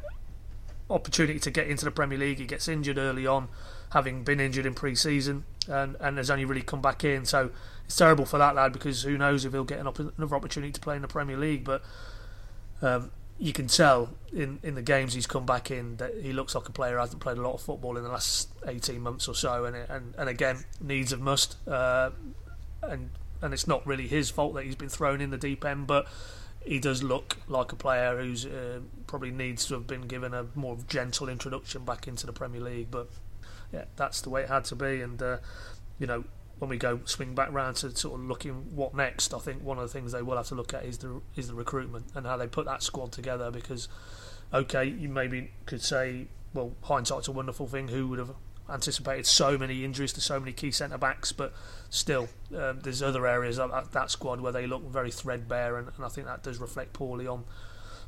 [0.89, 3.50] opportunity to get into the Premier League, he gets injured early on,
[3.91, 7.26] having been injured in pre-season, and and has only really come back in.
[7.26, 7.52] So
[7.86, 10.95] it's terrible for that lad because who knows if he'll get another opportunity to play
[10.95, 11.63] in the Premier League.
[11.63, 11.84] But
[12.82, 16.54] um, you can tell in, in the games he's come back in that he looks
[16.54, 19.28] like a player who hasn't played a lot of football in the last 18 months
[19.28, 21.56] or so, and and, and again needs of must.
[21.67, 22.12] Uh,
[22.84, 23.10] and
[23.41, 26.08] and it's not really his fault that he's been thrown in the deep end, but
[26.62, 30.45] he does look like a player who's uh, probably needs to have been given a
[30.56, 32.91] more gentle introduction back into the Premier League.
[32.91, 33.10] But
[33.71, 35.38] yeah, that's the way it had to be, and uh,
[35.97, 36.25] you know
[36.60, 39.78] when we go swing back round to sort of looking what next, I think one
[39.78, 42.26] of the things they will have to look at is the is the recruitment and
[42.26, 43.50] how they put that squad together.
[43.50, 43.88] Because
[44.54, 47.88] okay, you maybe could say, well, hindsight's a wonderful thing.
[47.88, 48.32] Who would have
[48.69, 51.54] anticipated so many injuries to so many key centre backs, but
[51.89, 56.06] still, um, there's other areas of that squad where they look very threadbare, and, and
[56.06, 57.45] I think that does reflect poorly on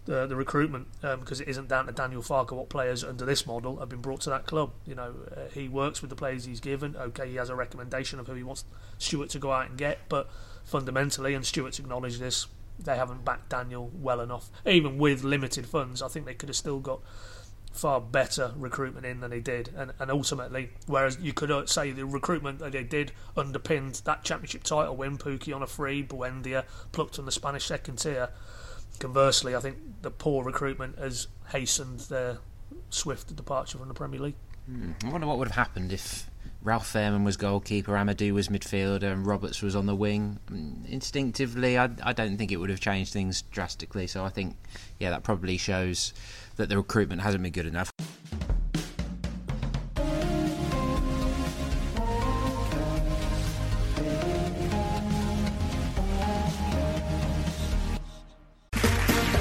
[0.06, 3.46] the, the recruitment um, because it isn't down to Daniel Farke what players under this
[3.46, 4.72] model have been brought to that club.
[4.86, 6.96] You know, uh, he works with the players he's given.
[6.96, 8.66] Okay, he has a recommendation of who he wants
[8.98, 10.30] Stuart to go out and get, but
[10.64, 12.48] fundamentally, and Stuart's acknowledged this,
[12.80, 14.50] they haven't backed Daniel well enough.
[14.66, 17.02] Even with limited funds, I think they could have still got
[17.72, 21.92] far better recruitment in than they did, and, and ultimately, whereas you could uh, say
[21.92, 26.66] the recruitment that they did underpinned that championship title win, Pukki on a free, Buendia
[26.92, 28.30] plucked from the Spanish second tier.
[29.02, 32.38] Conversely, I think the poor recruitment has hastened their
[32.92, 34.36] swift departure from the Premier League.
[34.68, 34.92] Hmm.
[35.04, 36.30] I wonder what would have happened if
[36.62, 40.38] Ralf Fährmann was goalkeeper, Amadou was midfielder, and Roberts was on the wing.
[40.48, 44.06] Hmm, instinctively, I, I don't think it would have changed things drastically.
[44.06, 44.56] So I think,
[45.00, 46.14] yeah, that probably shows
[46.58, 47.92] that the recruitment hasn't been good enough.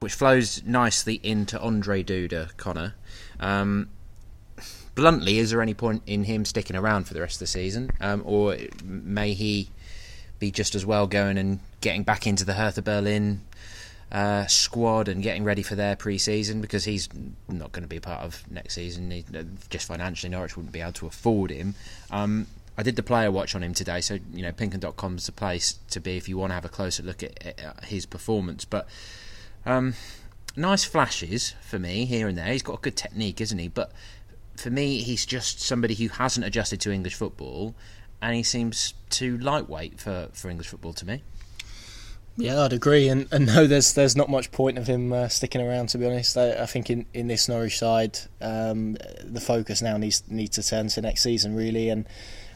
[0.00, 2.94] Which flows nicely into Andre Duda, Connor.
[3.40, 3.88] Um,
[4.94, 7.90] bluntly, is there any point in him sticking around for the rest of the season?
[8.00, 9.70] Um, or may he
[10.38, 13.42] be just as well going and getting back into the Hertha Berlin
[14.12, 17.08] uh, squad and getting ready for their pre-season because he's
[17.48, 19.10] not going to be part of next season.
[19.10, 19.24] He,
[19.70, 21.74] just financially, Norwich wouldn't be able to afford him.
[22.10, 25.32] Um, I did the player watch on him today, so you know Pinkun.com is the
[25.32, 28.64] place to be if you want to have a closer look at, at his performance.
[28.64, 28.88] But
[29.66, 29.94] um,
[30.56, 32.46] nice flashes for me here and there.
[32.46, 33.68] He's got a good technique, isn't he?
[33.68, 33.92] But
[34.56, 37.74] for me, he's just somebody who hasn't adjusted to English football,
[38.22, 41.22] and he seems too lightweight for, for English football to me.
[42.36, 45.60] Yeah, I'd agree, and, and no, there's there's not much point of him uh, sticking
[45.60, 45.88] around.
[45.90, 49.96] To be honest, I, I, think in, in this Norwich side, um, the focus now
[49.96, 51.88] needs needs to turn to next season really.
[51.90, 52.06] And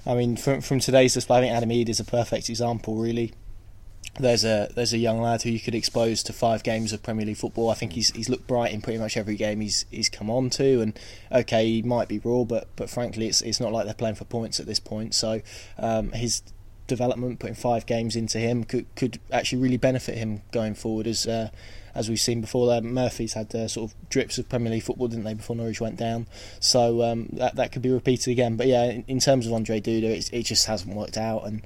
[0.05, 2.97] I mean, from from today's display, I think Adam Idah is a perfect example.
[2.97, 3.33] Really,
[4.19, 7.27] there's a there's a young lad who you could expose to five games of Premier
[7.27, 7.71] League football.
[7.71, 10.51] I think he's he's looked bright in pretty much every game he's he's come on
[10.51, 10.99] to, and
[11.31, 14.25] okay, he might be raw, but but frankly, it's it's not like they're playing for
[14.25, 15.15] points at this point.
[15.15, 15.41] So
[15.79, 16.43] um, his
[16.87, 21.07] development, putting five games into him, could could actually really benefit him going forward.
[21.07, 21.51] As uh,
[21.95, 25.09] as we've seen before, there Murphy's had uh, sort of drips of Premier League football,
[25.09, 26.27] didn't they, before Norwich went down?
[26.59, 28.57] So um, that that could be repeated again.
[28.57, 31.63] But yeah, in, in terms of Andre Duda, it just hasn't worked out, and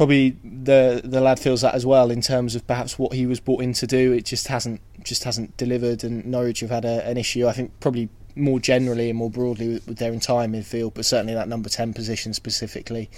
[0.00, 3.38] probably the the lad feels that as well in terms of perhaps what he was
[3.38, 4.14] brought in to do.
[4.14, 7.46] It just hasn't just hasn't delivered, and Norwich have had a, an issue.
[7.46, 11.34] I think probably more generally and more broadly with, with their entire midfield, but certainly
[11.34, 13.10] that number ten position specifically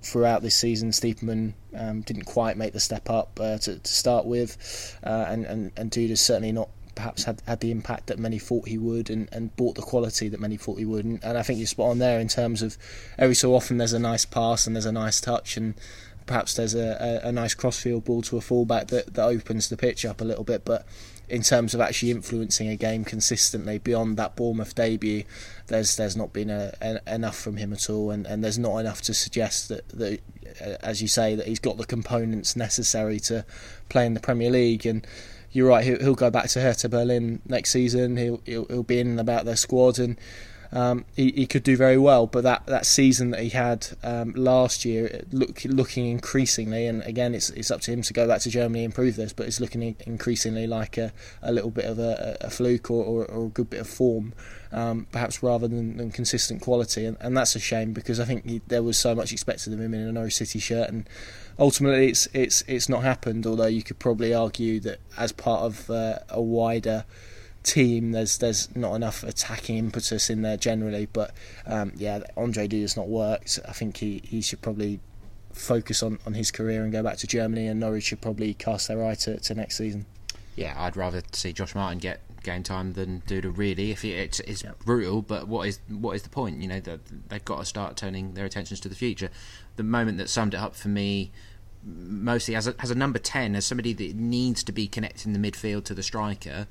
[0.00, 0.92] throughout this season.
[0.92, 5.44] Stiepermann um, didn't quite make the step up uh, to, to, start with, uh, and
[5.44, 9.28] and and certainly not perhaps had, had the impact that many thought he would and,
[9.32, 11.04] and brought the quality that many thought he would.
[11.04, 12.76] And, and I think you're spot on there in terms of
[13.18, 15.74] every so often there's a nice pass and there's a nice touch and
[16.30, 19.76] perhaps there's a, a, a nice crossfield ball to a fullback that, that opens the
[19.76, 20.64] pitch up a little bit.
[20.64, 20.86] But
[21.28, 25.24] in terms of actually influencing a game consistently beyond that Bournemouth debut,
[25.66, 28.78] there's there's not been a, a, enough from him at all, and, and there's not
[28.78, 30.20] enough to suggest that, that,
[30.64, 33.44] uh, as you say, that he's got the components necessary to
[33.88, 34.86] play in the Premier League.
[34.86, 35.04] And
[35.50, 38.18] you're right, he'll, go back to Hertha Berlin next season.
[38.18, 40.16] He'll, he'll, he'll be in and about their squad, and
[40.72, 42.26] um, he, he could do very well.
[42.26, 47.34] But that, that season that he had um, last year, look, looking increasingly, and again,
[47.34, 49.60] it's it's up to him to go back to Germany and prove this, but it's
[49.60, 53.48] looking increasingly like a, a little bit of a, a fluke or, or, or, a
[53.48, 54.32] good bit of form,
[54.72, 57.04] um, perhaps rather than, than consistent quality.
[57.04, 59.80] And, and that's a shame because I think he, there was so much expected of
[59.80, 61.08] him in a Norwich City shirt, and
[61.58, 63.44] ultimately it's it's it's not happened.
[63.44, 67.04] Although you could probably argue that as part of uh, a wider
[67.62, 68.12] team.
[68.12, 71.32] There's there's not enough attacking impetus in there generally, but
[71.66, 73.58] um, yeah, Andre Duda's not worked.
[73.68, 75.00] I think he, he should probably
[75.52, 78.88] focus on, on his career and go back to Germany, and Norwich should probably cast
[78.88, 80.06] their eye to, to next season.
[80.56, 83.56] Yeah, I'd rather see Josh Martin get game time than Duda.
[83.56, 84.78] Really, if it's, it's yep.
[84.80, 86.60] brutal, but what is what is the point?
[86.60, 89.30] You know, they've got to start turning their attentions to the future.
[89.76, 91.30] The moment that summed it up for me
[91.82, 95.38] mostly as a, as a number 10 as somebody that needs to be connecting the
[95.38, 96.66] midfield to the striker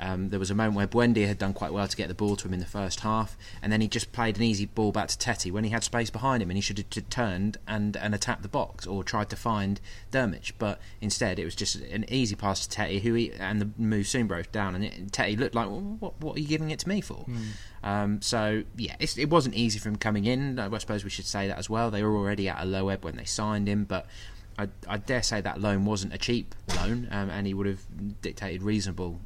[0.00, 2.34] um, there was a moment where Buendia had done quite well to get the ball
[2.36, 5.08] to him in the first half, and then he just played an easy ball back
[5.08, 8.14] to Tettey when he had space behind him, and he should have turned and, and
[8.14, 10.52] attacked the box or tried to find Drmic.
[10.58, 14.06] But instead, it was just an easy pass to Tettey, who he, and the move
[14.06, 16.78] soon broke down, and it, Tettey looked like, well, what, what are you giving it
[16.80, 17.26] to me for?
[17.28, 17.46] Mm.
[17.82, 20.58] Um, so yeah, it wasn't easy for him coming in.
[20.58, 21.90] I suppose we should say that as well.
[21.90, 24.06] They were already at a low ebb when they signed him, but
[24.58, 27.80] I, I, dare say that loan wasn't a cheap loan, um, and he would have
[28.20, 29.18] dictated reasonable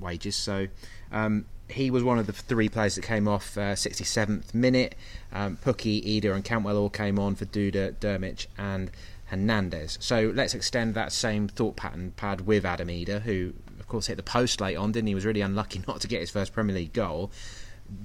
[0.00, 0.36] wages.
[0.36, 0.68] So
[1.12, 4.94] um, he was one of the three players that came off uh, 67th minute.
[5.32, 8.90] Um, Pukki, Idah, and Cantwell all came on for Duda, Drmic, and
[9.26, 9.98] Hernandez.
[10.00, 14.16] So let's extend that same thought pattern pad with Adam Idah, who of course hit
[14.16, 15.14] the post late on, didn't he?
[15.14, 17.30] Was really unlucky not to get his first Premier League goal.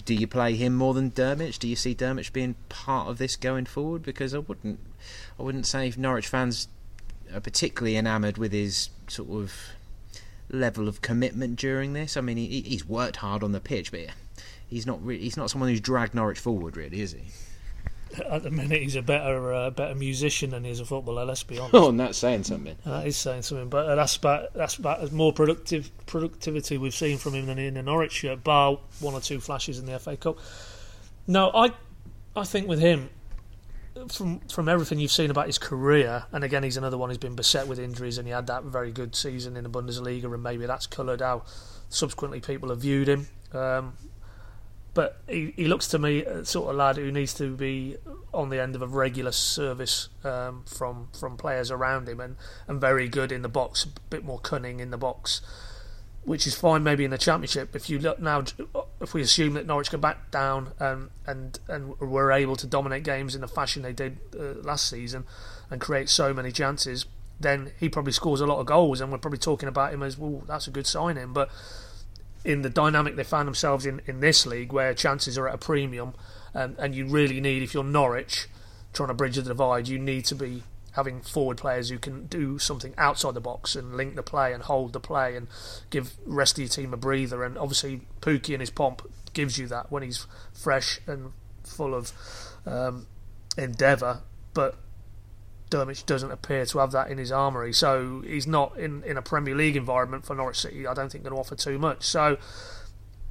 [0.06, 1.60] Do you play him more than Drmic?
[1.60, 4.04] Do you see Drmic being part of this going forward?
[4.04, 4.80] Because I wouldn't,
[5.38, 6.70] I wouldn't say Norwich fans
[7.34, 9.54] are particularly enamoured with his sort of
[10.54, 12.16] level of commitment during this.
[12.16, 14.02] I mean, he, he's worked hard on the pitch, but
[14.68, 17.24] he's not really, he's not someone who's dragged Norwich forward, really, is he?
[18.30, 21.26] At the minute, he's a better uh, better musician than he is a footballer.
[21.26, 21.74] Let's be honest.
[21.74, 22.76] Oh, and that's saying something.
[22.86, 26.94] That is saying something, but uh, that's about that's about as more productive productivity we've
[26.94, 29.98] seen from him than in the Norwich shirt, bar one or two flashes in the
[29.98, 30.38] FA Cup.
[31.26, 31.72] No, I
[32.36, 33.10] I think with him,
[34.10, 37.36] from from everything you've seen about his career, and again, he's another one who's been
[37.36, 40.66] beset with injuries, and he had that very good season in the Bundesliga, and maybe
[40.66, 41.44] that's coloured how
[41.90, 43.28] subsequently people have viewed him.
[43.54, 43.94] Um,
[44.94, 47.98] but he, he looks to me a sort of lad who needs to be
[48.32, 52.36] on the end of a regular service um, from from players around him, and,
[52.68, 55.42] and very good in the box, a bit more cunning in the box
[56.26, 57.76] which is fine maybe in the championship.
[57.76, 58.44] If you look now,
[59.02, 63.04] if we assume that Norwich go back down and and and were able to dominate
[63.04, 65.26] games in the fashion they did uh, last season
[65.70, 67.06] and create so many chances,
[67.40, 70.18] then he probably scores a lot of goals, and we're probably talking about him as
[70.18, 70.44] well.
[70.48, 71.50] That's a good signing, but
[72.46, 75.58] in the dynamic they found themselves in in this league, where chances are at a
[75.58, 76.14] premium,
[76.54, 78.48] and, and you really need if you're Norwich
[78.94, 82.58] trying to bridge the divide, you need to be having forward players who can do
[82.60, 85.48] something outside the box and link the play and hold the play and
[85.90, 87.44] give rest of your team a breather.
[87.44, 89.02] And obviously, Pukki and his pomp
[89.34, 91.32] gives you that when he's fresh and
[91.64, 92.14] full of
[92.66, 93.08] um,
[93.58, 94.22] endeavour.
[94.54, 94.76] But
[95.72, 99.22] Drmic doesn't appear to have that in his armoury, so he's not in, in a
[99.22, 100.86] Premier League environment for Norwich City.
[100.86, 102.04] I don't think going to offer too much.
[102.04, 102.38] So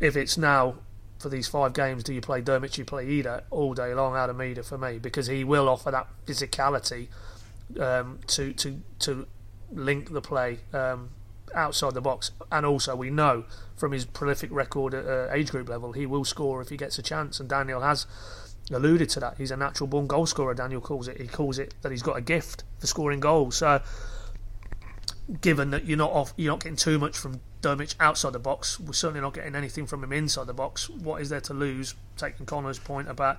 [0.01, 0.79] if it's now
[1.21, 2.77] for these five games, do you play Drmic?
[2.77, 5.93] You play Idah all day long out of Idah for me because he will offer
[5.93, 7.07] that physicality
[7.81, 9.27] um, to to to
[9.71, 11.11] link the play um,
[11.55, 13.45] outside the box, and also we know
[13.77, 16.99] from his prolific record at uh, age group level, he will score if he gets
[16.99, 18.07] a chance, and Daniel has
[18.71, 19.37] alluded to that.
[19.39, 20.55] He's a natural born goal scorer.
[20.55, 21.21] Daniel calls it.
[21.21, 23.57] He calls it that he's got a gift for scoring goals.
[23.57, 23.83] So,
[25.41, 28.79] given that you're not off, you're not getting too much from Drmic outside the box.
[28.81, 30.89] We're certainly not getting anything from him inside the box.
[30.89, 31.95] What is there to lose?
[32.17, 33.39] Taking Connor's point about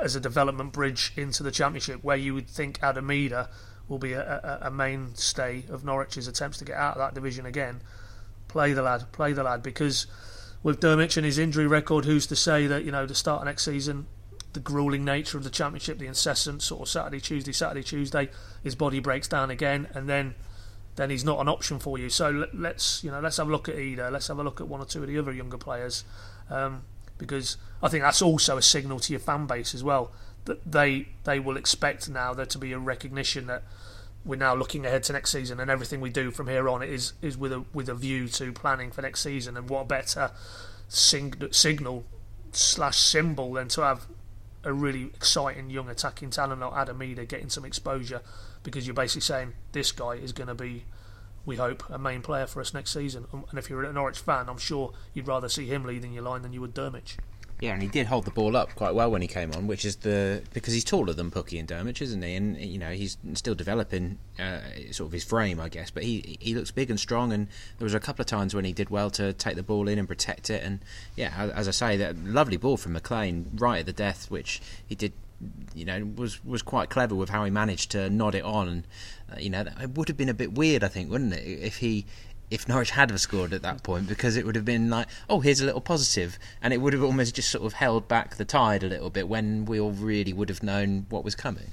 [0.00, 3.48] as a development bridge into the championship, where you would think Adam Idah
[3.88, 4.22] will be a,
[4.62, 7.82] a, a, mainstay of Norwich's attempts to get out of that division again.
[8.48, 10.06] Play the lad, play the lad, because
[10.62, 13.46] with Drmic and his injury record, who's to say that you know the start of
[13.46, 14.06] next season,
[14.52, 18.28] the grueling nature of the championship, the incessant sort of Saturday, Tuesday, Saturday, Tuesday,
[18.62, 20.34] his body breaks down again, and then
[20.96, 22.08] then he's not an option for you.
[22.08, 24.68] So let's you know let's have a look at Idah, let's have a look at
[24.68, 26.04] one or two of the other younger players.
[26.50, 26.82] Um,
[27.22, 30.12] because I think that's also a signal to your fan base as well
[30.44, 33.62] that they they will expect now there to be a recognition that
[34.24, 37.12] we're now looking ahead to next season and everything we do from here on is
[37.22, 39.56] is with a with a view to planning for next season.
[39.56, 40.30] And what better
[40.88, 42.04] sing, signal
[42.52, 44.06] slash symbol than to have
[44.64, 48.20] a really exciting young attacking talent like Adam Idah getting some exposure
[48.62, 50.84] because you're basically saying this guy is going to be
[51.44, 54.48] we hope a main player for us next season and if you're an Norwich fan
[54.48, 57.16] I'm sure you'd rather see him leading your line than you would Drmic
[57.62, 59.84] yeah, and he did hold the ball up quite well when he came on, which
[59.84, 62.34] is the because he's taller than Pukki and Drmic, isn't he?
[62.34, 64.58] And you know he's still developing uh,
[64.90, 65.88] sort of his frame, I guess.
[65.88, 67.46] But he he looks big and strong, and
[67.78, 69.96] there was a couple of times when he did well to take the ball in
[69.96, 70.64] and protect it.
[70.64, 70.80] And
[71.14, 74.96] yeah, as I say, that lovely ball from McLean right at the death, which he
[74.96, 75.12] did
[75.74, 78.86] you know was was quite clever with how he managed to nod it on and
[79.32, 81.78] uh, you know it would have been a bit weird I think wouldn't it if
[81.78, 82.06] he
[82.52, 85.40] if Norwich had have scored at that point because it would have been like, oh,
[85.40, 88.44] here's a little positive, and it would have almost just sort of held back the
[88.44, 91.72] tide a little bit when we all really would have known what was coming.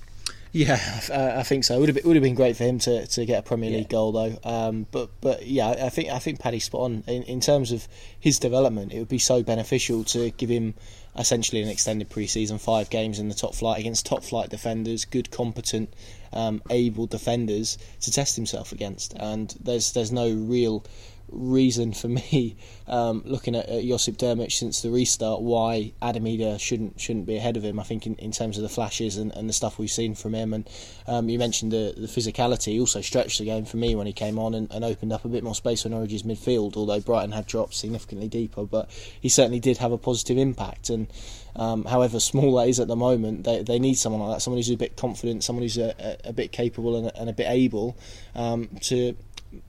[0.52, 0.80] Yeah,
[1.14, 1.76] I think so.
[1.76, 3.70] It would have been, would have been great for him to, to get a Premier
[3.70, 3.88] League yeah.
[3.88, 4.40] goal though.
[4.44, 7.88] Um, but but yeah, I think I think Paddy's spot on in, in terms of
[8.20, 8.92] his development.
[8.92, 10.74] It would be so beneficial to give him
[11.18, 15.32] essentially an extended pre-season, five games in the top flight against top flight defenders, good,
[15.32, 15.94] competent
[16.34, 19.14] um, able defenders to test himself against.
[19.16, 20.86] And there's there's no real
[21.32, 26.60] reason for me um, looking at, at Josip Drmic since the restart why Adam Idah
[26.60, 27.80] shouldn't shouldn't be ahead of him.
[27.80, 30.34] I think in, in terms of the flashes and, and the stuff we've seen from
[30.34, 30.70] him, and
[31.08, 32.74] um, you mentioned the, the physicality.
[32.74, 35.26] He also stretched the game for me when he came on and, and opened up
[35.26, 36.76] a bit more space for Norwich's midfield.
[36.76, 38.90] Although Brighton had dropped significantly deeper, but
[39.20, 40.90] he certainly did have a positive impact.
[40.90, 41.08] And
[41.56, 44.58] um, however small that is at the moment, they, they need someone like that, someone
[44.58, 45.94] who's a bit confident, someone who's a,
[46.26, 47.98] a, a bit capable and a, and a bit able
[48.36, 49.16] um, to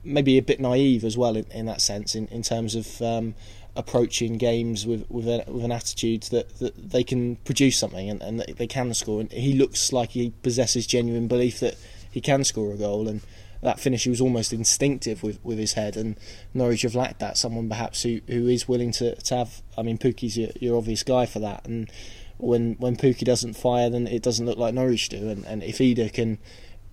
[0.03, 3.35] maybe a bit naive as well in, in that sense, in, in terms of um,
[3.75, 8.21] approaching games with with, a, with, an attitude that, that they can produce something and,
[8.21, 9.21] and they can score.
[9.21, 11.75] And he looks like he possesses genuine belief that
[12.09, 13.21] he can score a goal, and
[13.61, 15.95] that finish was almost instinctive with, with his head.
[15.95, 16.17] And
[16.53, 17.37] Norwich have lacked that.
[17.37, 19.61] Someone perhaps who, who is willing to, to have.
[19.77, 21.89] I mean, Pukki's your, your obvious guy for that, and
[22.37, 25.29] when when Pukki doesn't fire, then it doesn't look like Norwich do.
[25.29, 26.39] And, and if Idah can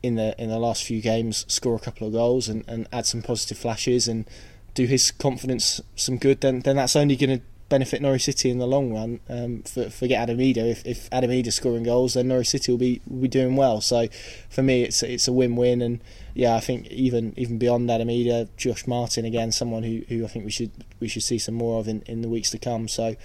[0.02, 3.06] in the in the last few games score a couple of goals and, and add
[3.06, 4.26] some positive flashes and
[4.74, 8.58] do his confidence some good, then then that's only going to benefit Norwich City in
[8.58, 9.20] the long run.
[9.28, 10.40] Um, for, forget Adam.
[10.40, 13.80] If, if Adam Idah scoring goals, then Norwich City will be will be doing well.
[13.80, 14.08] So
[14.48, 15.82] for me, it's it's a win win.
[15.82, 16.00] And
[16.34, 18.08] yeah, I think even even beyond Adam
[18.56, 21.80] Josh Martin again, someone who, who I think we should we should see some more
[21.80, 22.88] of in, in the weeks to come.
[22.88, 23.16] So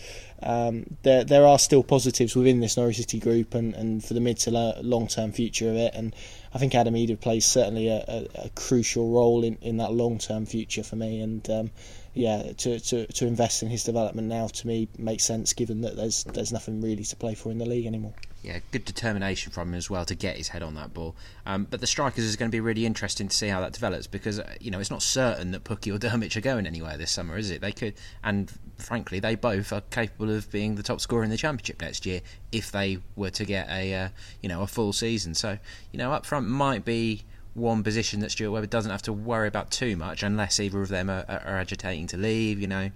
[0.41, 4.19] um, there there are still positives within this Norwich City group, and, and for the
[4.19, 5.93] mid to long term future of it.
[5.93, 6.15] And
[6.53, 10.19] I think Adam Idah plays certainly a, a, a crucial role in, in that long
[10.19, 11.19] term future for me.
[11.19, 11.71] And um,
[12.13, 15.95] yeah, to, to, to invest in his development now to me makes sense given that
[15.95, 18.13] there's there's nothing really to play for in the league anymore.
[18.43, 21.15] Yeah, good determination from him as well to get his head on that ball.
[21.45, 24.05] Um, but the strikers is going to be really interesting to see how that develops
[24.05, 27.11] because uh, you know it's not certain that Pukki or Drmic are going anywhere this
[27.11, 27.61] summer, is it?
[27.61, 31.37] They could, and frankly, they both are capable of being the top scorer in the
[31.37, 34.09] championship next year if they were to get a uh,
[34.41, 35.33] you know a full season.
[35.33, 35.57] So
[35.91, 37.23] you know up front might be
[37.53, 40.89] one position that Stuart Webber doesn't have to worry about too much unless either of
[40.89, 42.59] them are, are agitating to leave.
[42.59, 42.89] You know,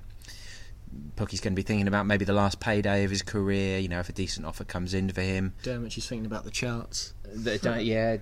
[1.15, 3.79] Pukki's going to be thinking about maybe the last payday of his career.
[3.79, 5.53] You know, if a decent offer comes in for him.
[5.63, 7.13] Drmic is thinking about the charts.
[7.23, 8.17] The, yeah,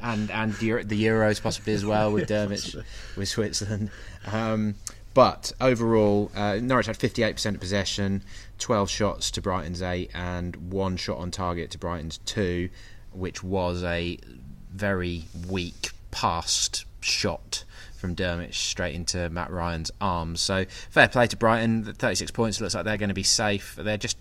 [0.00, 2.82] and and the, Euros possibly as well with Drmic
[3.16, 3.90] with Switzerland.
[4.26, 4.76] Um,
[5.12, 8.24] but overall, uh, Norwich had 58% of possession,
[8.58, 12.68] 12 shots to Brighton's 8, and one shot on target to Brighton's 2,
[13.12, 14.18] which was a
[14.74, 17.64] very weak passed shot
[17.96, 20.40] from Drmic straight into Matt Ryan's arms.
[20.40, 21.84] So fair play to Brighton.
[21.84, 23.76] 36 points looks like they're going to be safe.
[23.76, 24.18] They're just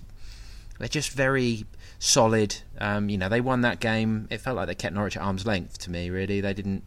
[0.80, 1.66] they're just very
[2.00, 2.56] solid.
[2.80, 4.28] Um, you know, they won that game.
[4.30, 6.10] It felt like they kept Norwich at arm's length to me.
[6.10, 6.84] Really, they didn't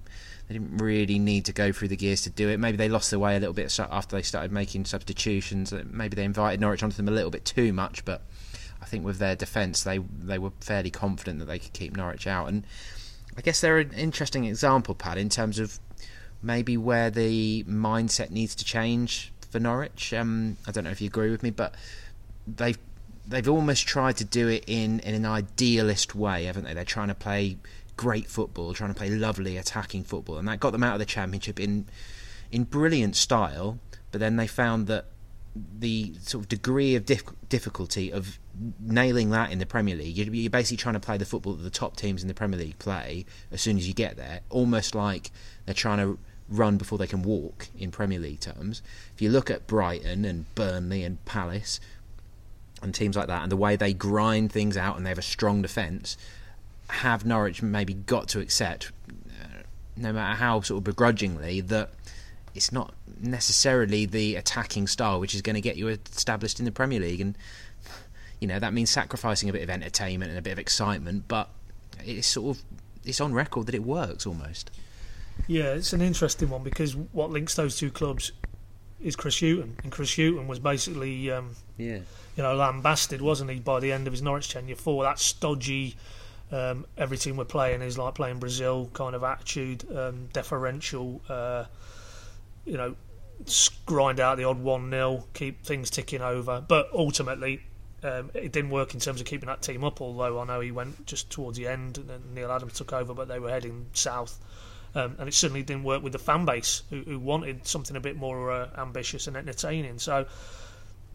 [0.49, 2.59] they didn't really need to go through the gears to do it.
[2.59, 5.73] Maybe they lost their way a little bit after they started making substitutions.
[5.91, 8.05] Maybe they invited Norwich onto them a little bit too much.
[8.05, 8.23] But
[8.81, 12.27] I think with their defence, they they were fairly confident that they could keep Norwich
[12.27, 12.49] out.
[12.49, 12.65] And
[13.37, 15.79] I guess they're an interesting example, Pat, in terms of
[16.43, 20.13] maybe where the mindset needs to change for Norwich.
[20.13, 21.75] Um, I don't know if you agree with me, but
[22.47, 22.79] they've
[23.29, 26.75] they've almost tried to do it in, in an idealist way, haven't they?
[26.75, 27.57] They're trying to play
[27.97, 31.07] great football, trying to play lovely attacking football, and that got them out of the
[31.07, 31.87] championship in
[32.51, 33.79] in brilliant style.
[34.13, 35.07] But then they found that
[35.79, 38.39] the sort of degree of dif- difficulty of
[38.81, 41.63] nailing that in the Premier League, you're, you're basically trying to play the football that
[41.63, 44.95] the top teams in the Premier League play as soon as you get there, almost
[44.95, 45.31] like
[45.65, 48.83] they're trying to run before they can walk in Premier League terms.
[49.15, 51.81] If you look at Brighton and Burnley and Palace
[52.83, 55.23] and teams like that, and the way they grind things out and they have a
[55.23, 56.17] strong defence,
[56.89, 59.63] have Norwich maybe got to accept, uh,
[59.97, 61.91] no matter how sort of begrudgingly, that
[62.57, 66.73] it's not necessarily the attacking style which is going to get you established in the
[66.73, 67.37] Premier League, and
[68.41, 71.51] you know that means sacrificing a bit of entertainment and a bit of excitement, but
[72.05, 72.63] it's sort of
[73.05, 74.71] it's on record that it works almost.
[75.47, 78.33] Yeah, it's an interesting one because what links those two clubs
[79.01, 81.99] is Chris Hughton, and Chris Hughton was basically, um, yeah,
[82.37, 85.97] you know, lambasted, wasn't he, by the end of his Norwich tenure for that stodgy.
[86.53, 91.65] Um, every team we're playing is like playing Brazil kind of attitude, um, deferential, uh,
[92.67, 92.97] you know,
[93.87, 96.63] grind out the odd one 0 keep things ticking over.
[96.67, 97.63] But ultimately,
[98.03, 100.01] um, it didn't work in terms of keeping that team up.
[100.01, 103.15] Although I know he went just towards the end, and then Neil Adams took over,
[103.15, 104.39] but they were heading south.
[104.95, 108.01] Um, and it certainly didn't work with the fan base who, who wanted something a
[108.01, 109.99] bit more uh, ambitious and entertaining.
[109.99, 110.27] So,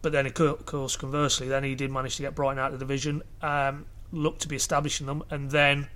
[0.03, 0.35] but then of
[0.65, 4.41] course, conversely, then he did manage to get Brighton out of the division, um, looked
[4.41, 5.87] to be establishing them, and then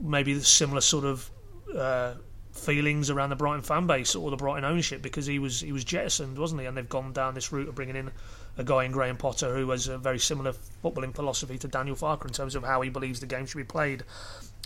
[0.00, 1.30] maybe the similar sort of
[1.76, 2.14] uh,
[2.58, 5.84] feelings around the Brighton fan base or the Brighton ownership because he was he was
[5.84, 6.66] jettisoned, wasn't he?
[6.66, 8.10] And they've gone down this route of bringing in
[8.56, 10.52] a guy in Graham Potter who has a very similar
[10.84, 13.64] footballing philosophy to Daniel Farke in terms of how he believes the game should be
[13.64, 14.04] played.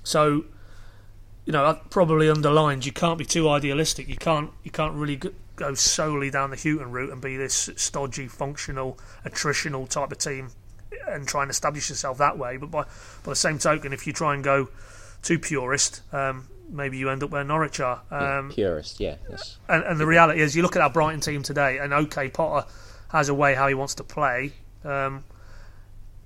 [0.03, 0.45] So
[1.45, 4.09] you know, that probably underlines you can't be too idealistic.
[4.09, 5.21] You can't you can't really
[5.57, 10.51] go solely down the Hughton route and be this stodgy, functional, attritional type of team
[11.09, 12.57] and try and establish yourself that way.
[12.57, 14.69] But by by the same token, if you try and go
[15.23, 18.03] too purist, um, maybe you end up where Norwich are.
[18.11, 19.17] Um, yeah, purist, yeah.
[19.31, 19.59] Yes.
[19.69, 22.67] And, and, the reality is, you look at our Brighton team today, and OK Potter
[23.11, 24.53] has a way how he wants to play.
[24.85, 25.25] Um,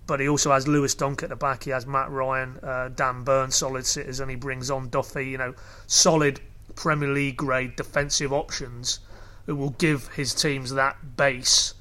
[0.06, 1.64] but he also has Lewis Dunk at the back.
[1.64, 5.28] He has Matt Ryan, uh, Dan Burn, solid sitters, and he brings on Duffy.
[5.28, 5.54] You know,
[5.86, 6.40] solid
[6.76, 9.00] Premier League grade defensive options
[9.46, 11.74] who will give his teams that base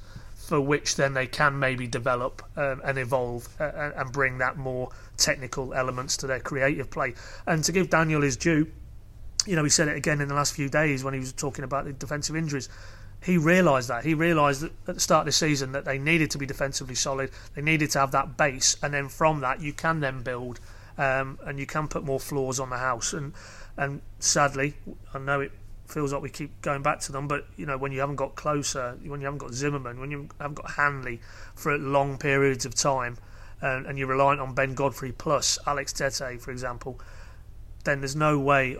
[0.47, 4.89] for which then they can maybe develop um, and evolve uh, and bring that more
[5.17, 7.13] technical elements to their creative play.
[7.47, 8.71] And to give Daniel his due,
[9.45, 11.63] you know, he said it again in the last few days when he was talking
[11.63, 12.69] about the defensive injuries
[13.25, 14.05] he realised that.
[14.05, 17.31] He realised at the start of the season that they needed to be defensively solid.
[17.55, 20.59] They needed to have that base, and then from that you can then build,
[20.97, 23.13] um, and you can put more floors on the house.
[23.13, 23.33] And
[23.77, 24.75] and sadly,
[25.13, 25.51] I know it
[25.87, 28.35] feels like we keep going back to them, but you know when you haven't got
[28.35, 28.75] Klose,
[29.07, 31.21] when you haven't got Zimmermann, when you haven't got Hanley
[31.55, 33.17] for long periods of time,
[33.61, 36.99] and, and you're reliant on Ben Godfrey plus Alex Tettey, for example,
[37.83, 38.77] then there's no way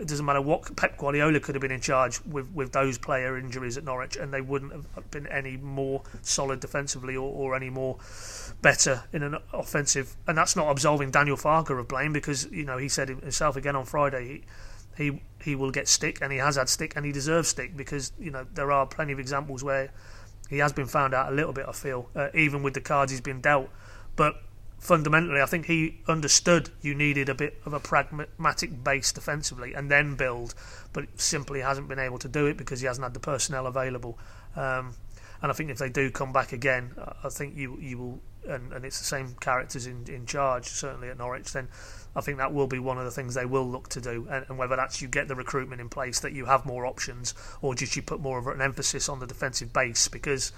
[0.00, 3.36] it doesn't matter what Pep Guardiola could have been in charge with, with those player
[3.36, 7.68] injuries at Norwich, and they wouldn't have been any more solid defensively or, or any
[7.68, 7.98] more
[8.62, 10.16] better in an offensive.
[10.26, 13.76] And that's not absolving Daniel Farke of blame because you know he said himself again
[13.76, 14.42] on Friday he
[15.00, 18.12] he he will get stick and he has had stick and he deserves stick because
[18.18, 19.90] you know there are plenty of examples where
[20.48, 21.64] he has been found out a little bit.
[21.66, 23.70] I feel uh, even with the cards he's been dealt,
[24.16, 24.42] but
[24.78, 29.90] fundamentally, I think he understood you needed a bit of a pragmatic base defensively and
[29.90, 30.54] then build,
[30.92, 34.18] but simply hasn't been able to do it because he hasn't had the personnel available.
[34.56, 34.94] Um,
[35.42, 36.94] and I think if they do come back again,
[37.24, 41.08] I think you you will and, and it's the same characters in, in charge, certainly
[41.08, 41.68] at Norwich, then
[42.14, 44.26] I think that will be one of the things they will look to do.
[44.30, 47.34] And, and whether that's you get the recruitment in place, that you have more options,
[47.62, 50.52] or just you put more of an emphasis on the defensive base, because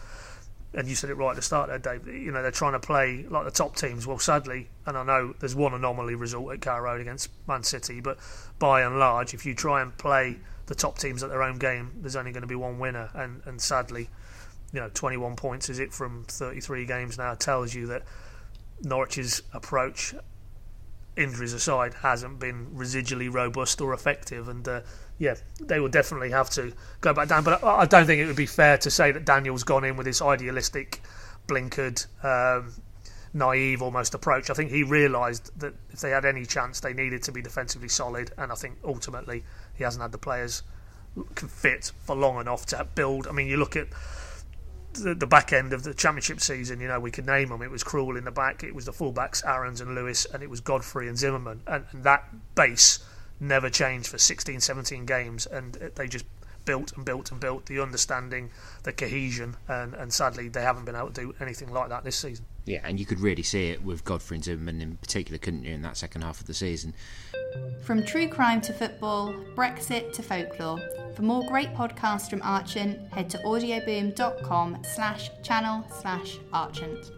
[0.74, 2.06] and you said it right at the start there, Dave.
[2.06, 4.06] You know they're trying to play like the top teams.
[4.06, 8.00] Well, sadly, and I know there's one anomaly result at Carrow Road against Man City,
[8.00, 8.18] but
[8.58, 11.90] by and large, if you try and play the top teams at their own game,
[12.00, 13.10] there's only going to be one winner.
[13.14, 14.08] And and sadly,
[14.72, 18.02] you know, 21 points is it from 33 games now tells you that
[18.82, 20.14] Norwich's approach,
[21.16, 24.48] injuries aside, hasn't been residually robust or effective.
[24.48, 24.80] And uh,
[25.18, 27.44] yeah, they will definitely have to go back down.
[27.44, 30.06] But I, don't think it would be fair to say that Daniel's gone in with
[30.06, 31.02] this idealistic,
[31.46, 32.72] blinkered, um,
[33.34, 34.50] naive almost approach.
[34.50, 37.88] I think he realised that if they had any chance, they needed to be defensively
[37.88, 38.32] solid.
[38.38, 39.44] And I think ultimately
[39.74, 40.62] he hasn't had the players
[41.36, 43.26] fit for long enough to build.
[43.26, 43.88] I mean, you look at
[44.94, 47.62] the, the, back end of the championship season, you know, we could name them.
[47.62, 50.50] It was Krul in the back, it was the fullbacks, Aarons and Lewis, and it
[50.50, 51.62] was Godfrey and Zimmermann.
[51.66, 52.24] And, and, that
[52.54, 53.00] base
[53.40, 56.24] never changed for 16, 17 games, and they just
[56.64, 58.50] built and built and built the understanding,
[58.84, 62.16] the cohesion, and, and sadly they haven't been able to do anything like that this
[62.16, 62.44] season.
[62.64, 65.74] Yeah, and you could really see it with Godfrey and Zimmermann in particular, couldn't you,
[65.74, 66.94] in that second half of the season?
[67.82, 70.80] From true crime to football, Brexit to folklore.
[71.16, 77.10] For more great podcasts from Archant, head to audioboom.com slash channel slash Archant.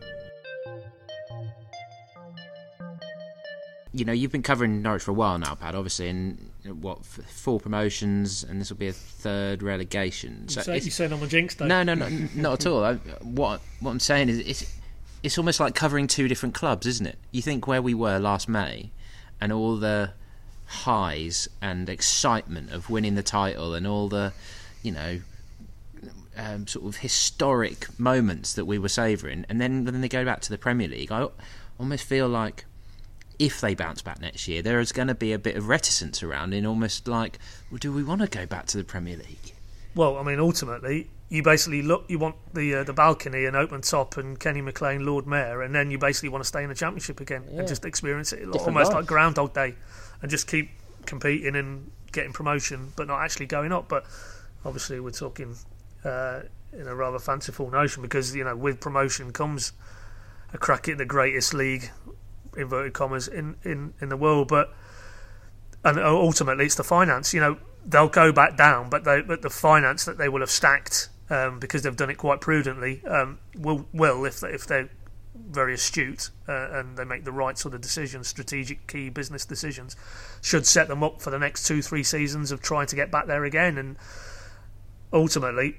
[3.92, 7.60] You know, you've been covering Norwich for a while now, Pat, obviously, and what, four
[7.60, 10.48] promotions, and this will be a third relegation.
[10.48, 11.66] So you, say, you saying I'm a jinx, though?
[11.66, 12.82] No, no, no, not at all.
[12.82, 14.76] I, what, what I'm saying is it's,
[15.24, 17.18] it's almost like covering two different clubs, isn't it?
[17.32, 18.90] You think where we were last May
[19.40, 20.12] and all the
[20.66, 24.34] highs and excitement of winning the title and all the,
[24.82, 25.20] you know,
[26.36, 30.40] um, sort of historic moments that we were savouring, and then then they go back
[30.42, 31.10] to the Premier League.
[31.10, 31.28] I
[31.78, 32.66] almost feel like
[33.38, 36.22] if they bounce back next year, there is going to be a bit of reticence
[36.22, 37.38] around, in almost like,
[37.70, 39.53] well, do we want to go back to the Premier League?
[39.94, 43.80] Well, I mean, ultimately, you basically look, you want the uh, the balcony and open
[43.80, 46.74] top and Kenny McLean, Lord Mayor, and then you basically want to stay in the
[46.74, 47.60] Championship again yeah.
[47.60, 49.00] and just experience it Different almost life.
[49.00, 49.74] like Groundhog Day
[50.22, 50.70] and just keep
[51.06, 53.88] competing and getting promotion, but not actually going up.
[53.88, 54.04] But
[54.64, 55.56] obviously, we're talking
[56.04, 56.40] uh,
[56.72, 59.72] in a rather fanciful notion because you know with promotion comes
[60.52, 61.90] a crack at the greatest league,
[62.56, 64.48] inverted commas, in, in, in the world.
[64.48, 64.72] But
[65.84, 67.34] and ultimately, it's the finance.
[67.34, 70.50] You know, they'll go back down, but they, but the finance that they will have
[70.50, 74.90] stacked um, because they've done it quite prudently um, will will if they, if they're
[75.34, 79.96] very astute uh, and they make the right sort of decisions, strategic key business decisions,
[80.42, 83.26] should set them up for the next two, three seasons of trying to get back
[83.26, 83.78] there again.
[83.78, 83.96] And
[85.12, 85.76] ultimately,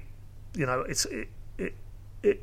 [0.54, 1.28] you know, it's it,
[1.58, 1.74] it,
[2.22, 2.40] it's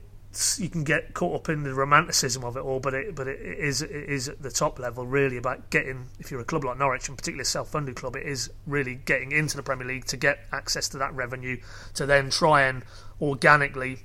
[0.59, 3.39] you can get caught up in the romanticism of it all, but it but it
[3.39, 6.07] is it is at the top level really about getting.
[6.19, 9.31] If you're a club like Norwich, and particularly a self-funded club, it is really getting
[9.31, 11.57] into the Premier League to get access to that revenue
[11.95, 12.83] to then try and
[13.21, 13.99] organically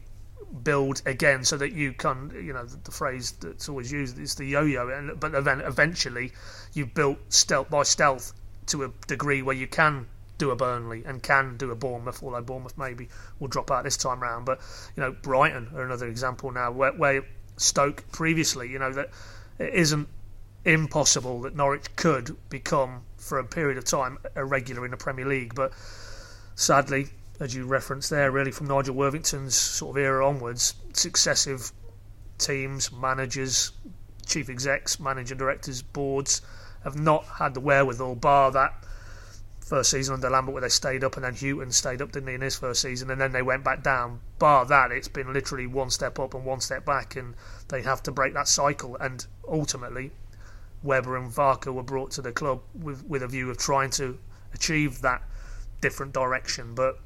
[0.63, 4.35] build again so that you can you know the, the phrase that's always used is
[4.37, 6.33] the yo-yo and but then eventually
[6.73, 8.33] you've built stealth by stealth
[8.65, 10.07] to a degree where you can
[10.39, 13.09] do a Burnley and can do a Bournemouth although Bournemouth maybe
[13.39, 14.47] will drop out this time round.
[14.47, 14.61] But
[14.97, 17.25] you know Brighton are another example now where, where
[17.57, 19.11] Stoke previously you know that
[19.59, 20.09] it isn't
[20.65, 25.27] impossible that Norwich could become for a period of time a regular in the Premier
[25.27, 25.55] League.
[25.55, 25.73] But
[26.55, 27.09] sadly
[27.41, 31.71] as you referenced there, really from Nigel Worthington's sort of era onwards, successive
[32.39, 33.73] teams, managers,
[34.27, 36.43] chief execs, manager directors, boards
[36.85, 38.73] have not had the wherewithal, bar that
[39.69, 42.35] first season under Lambert where they stayed up, and then Hughton stayed up, didn't he,
[42.35, 44.21] in his first season, and then they went back down.
[44.39, 47.35] Bar that, it's been literally one step up and one step back, and
[47.69, 48.97] they have to break that cycle.
[48.97, 50.11] And ultimately,
[50.83, 54.19] Webber and Farke were brought to the club with with a view of trying to
[54.55, 55.23] achieve that
[55.81, 56.99] different direction, but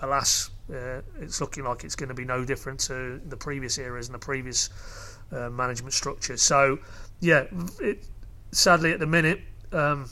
[0.00, 4.08] alas, uh, it's looking like it's going to be no different to the previous eras
[4.08, 4.70] and the previous
[5.32, 6.36] uh, management structure.
[6.36, 6.78] So,
[7.20, 7.44] yeah,
[7.80, 8.06] it,
[8.52, 9.40] sadly at the minute,
[9.72, 10.08] um,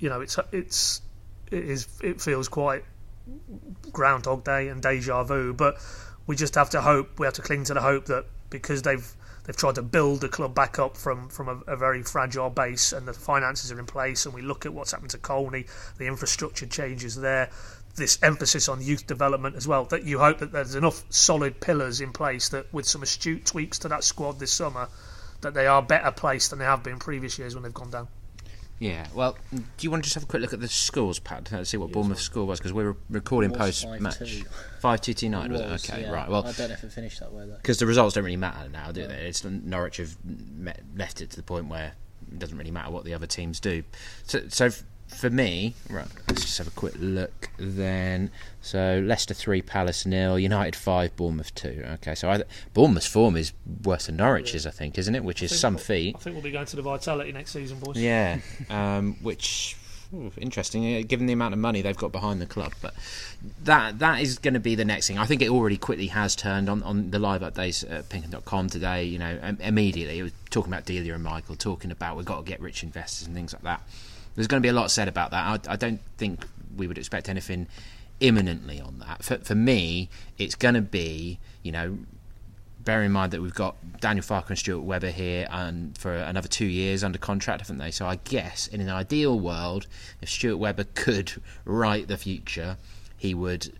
[0.00, 1.02] you know, it's it's
[1.50, 2.84] it is it feels quite
[3.92, 5.76] Groundhog Day and deja vu, but
[6.26, 9.14] we just have to hope we have to cling to the hope that because they've
[9.44, 12.92] they've tried to build the club back up from from a, a, very fragile base
[12.92, 15.64] and the finances are in place and we look at what's happened to Colney
[15.98, 17.50] the infrastructure changes there
[17.96, 19.84] this emphasis on youth development as well.
[19.84, 23.78] That you hope that there's enough solid pillars in place that, with some astute tweaks
[23.80, 24.88] to that squad this summer,
[25.40, 28.08] that they are better placed than they have been previous years when they've gone down.
[28.80, 31.52] Yeah, well, do you want to just have a quick look at the scores, Pat?
[31.52, 34.18] Let's see what Bournemouth's score was because we were recording post match.
[34.18, 34.46] 5-2.
[34.80, 35.92] Five two two nine was, Was, it?
[35.92, 36.10] Okay, yeah.
[36.10, 36.30] right.
[36.30, 37.56] Well, I don't know if it finished that way though.
[37.56, 39.26] because the results don't really matter now, do they?
[39.26, 40.16] It's Norwich have
[40.96, 41.92] left it to the point where
[42.32, 43.82] it doesn't really matter what the other teams do.
[44.24, 44.70] So, so
[45.16, 48.30] for me, right, let's just have a quick look then.
[48.62, 51.84] So Leicester three, Palace nil, United five, Bournemouth two.
[51.94, 52.42] Okay, so I,
[52.74, 53.52] Bournemouth's form is
[53.84, 55.24] worse than Norwich's, I think, isn't it?
[55.24, 56.16] Which is I think some we'll- feat.
[56.16, 57.96] I think we'll be going to the Vitality next season, boys.
[57.96, 58.38] Yeah,
[58.70, 59.76] um, which
[60.14, 62.72] ooh, interesting, uh, given the amount of money they've got behind the club.
[62.80, 62.94] But
[63.64, 65.18] that that is going to be the next thing.
[65.18, 69.04] I think it already quickly has turned on, on the live updates at Pinkun.com today.
[69.04, 72.38] You know, um, immediately it was talking about Delia and Michael, talking about we've got
[72.38, 73.82] to get rich investors and things like that.
[74.34, 75.68] There's going to be a lot said about that.
[75.68, 76.44] I, I don't think
[76.76, 77.66] we would expect anything
[78.20, 79.24] imminently on that.
[79.24, 80.08] For, for me,
[80.38, 81.98] it's going to be, you know,
[82.84, 86.48] bear in mind that we've got Daniel Farke and Stuart Webber here and for another
[86.48, 87.90] two years under contract, haven't they?
[87.90, 89.86] So I guess in an ideal world,
[90.20, 91.32] if Stuart Webber could
[91.64, 92.76] write the future,
[93.16, 93.72] he would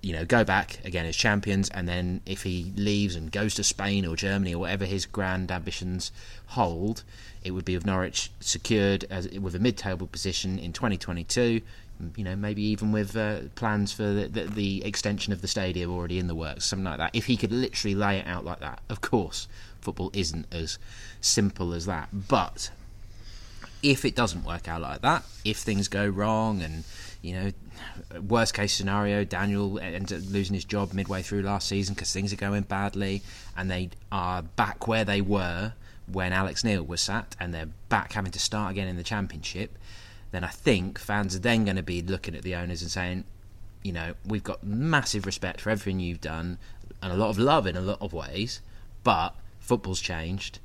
[0.00, 3.64] you know, go back again as champions, and then if he leaves and goes to
[3.64, 6.12] Spain or Germany or whatever his grand ambitions
[6.46, 7.04] hold,
[7.44, 11.60] it would be with Norwich secured as with a mid-table position in 2022.
[12.16, 15.90] You know, maybe even with uh, plans for the, the, the extension of the stadium
[15.90, 17.10] already in the works, something like that.
[17.12, 19.48] If he could literally lay it out like that, of course,
[19.82, 20.78] football isn't as
[21.20, 22.08] simple as that.
[22.10, 22.70] But
[23.82, 26.84] if it doesn't work out like that, if things go wrong and
[27.22, 27.52] you know,
[28.20, 32.32] worst case scenario, Daniel ends up losing his job midway through last season because things
[32.32, 33.22] are going badly,
[33.56, 35.74] and they are back where they were
[36.06, 39.78] when Alex Neil was sat, and they're back having to start again in the Championship.
[40.32, 43.24] Then I think fans are then going to be looking at the owners and saying,
[43.82, 46.58] you know, we've got massive respect for everything you've done
[47.02, 48.60] and a lot of love in a lot of ways,
[49.02, 50.58] but football's changed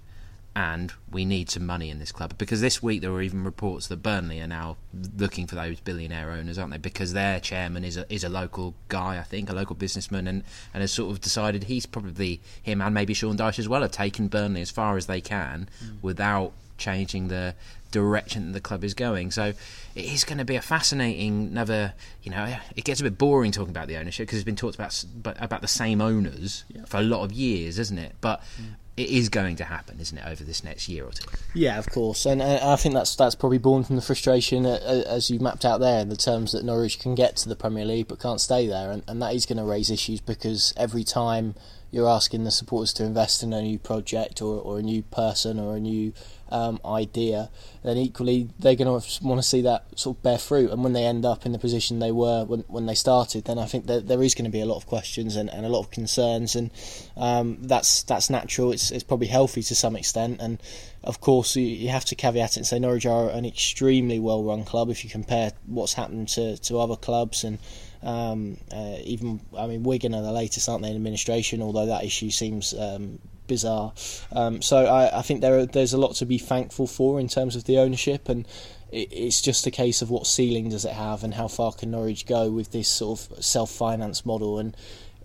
[0.56, 3.88] and we need some money in this club because this week there were even reports
[3.88, 4.78] that Burnley are now
[5.18, 6.78] looking for those billionaire owners, aren't they?
[6.78, 10.44] Because their chairman is a is a local guy, I think, a local businessman, and,
[10.74, 13.92] and has sort of decided he's probably him and maybe Sean Dyche as well have
[13.92, 16.02] taken Burnley as far as they can mm.
[16.02, 17.56] without changing the
[17.92, 19.32] direction that the club is going.
[19.32, 19.54] So
[19.96, 21.94] it is going to be a fascinating another.
[22.24, 24.76] You know, it gets a bit boring talking about the ownership because it's been talked
[24.76, 28.16] about but about the same owners for a lot of years, isn't it?
[28.22, 28.76] But mm.
[28.98, 31.28] It is going to happen, isn't it, over this next year or two?
[31.54, 34.80] Yeah, of course, and uh, I think that's that's probably born from the frustration uh,
[34.82, 37.56] uh, as you've mapped out there in the terms that Norwich can get to the
[37.56, 40.74] Premier League but can't stay there, and, and that is going to raise issues because
[40.78, 41.56] every time
[41.96, 45.58] you're asking the supporters to invest in a new project or, or a new person
[45.58, 46.12] or a new
[46.50, 47.50] um, idea,
[47.84, 50.72] then equally they're going to want to see that sort of bear fruit.
[50.72, 53.58] And when they end up in the position they were when, when they started, then
[53.58, 55.70] I think that there is going to be a lot of questions and, and a
[55.70, 56.70] lot of concerns, and
[57.16, 58.74] um, that's that's natural.
[58.74, 60.62] It's it's probably healthy to some extent, and
[61.02, 64.44] of course you, you have to caveat it and say Norwich are an extremely well
[64.44, 67.58] run club if you compare what's happened to, to other clubs and.
[68.06, 71.62] Um, uh, even I mean Wigan are the latest, aren't they, in administration?
[71.62, 73.94] Although that issue seems um, bizarre.
[74.32, 77.28] Um, so I, I think there are, there's a lot to be thankful for in
[77.28, 78.48] terms of the ownership, and
[78.92, 81.92] it, it's just a case of what ceiling does it have and how far can
[81.92, 84.78] Norwich go with this sort of self-finance model and.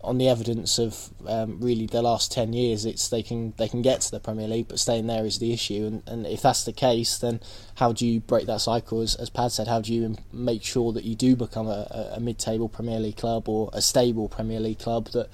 [0.02, 3.82] On the evidence of um, really the last ten years, it's they can they can
[3.82, 5.86] get to the Premier League, but staying there is the issue.
[5.86, 7.40] And, and if that's the case, then
[7.76, 9.02] how do you break that cycle?
[9.02, 12.20] As, as Pad said, how do you make sure that you do become a, a,
[12.20, 15.28] mid-table Premier League club or a stable Premier League club that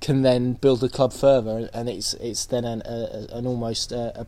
[0.00, 4.26] can then build the club further, and it's it's then an, a, an almost a,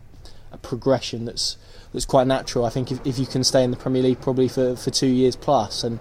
[0.53, 1.57] a progression that's
[1.93, 2.65] that's quite natural.
[2.65, 5.07] I think if, if you can stay in the Premier League probably for, for two
[5.07, 6.01] years plus, and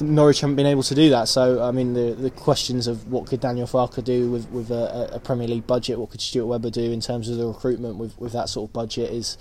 [0.00, 1.28] Norwich haven't been able to do that.
[1.28, 5.10] So I mean, the the questions of what could Daniel Farke do with with a,
[5.14, 8.18] a Premier League budget, what could Stuart Webber do in terms of the recruitment with
[8.18, 9.36] with that sort of budget is.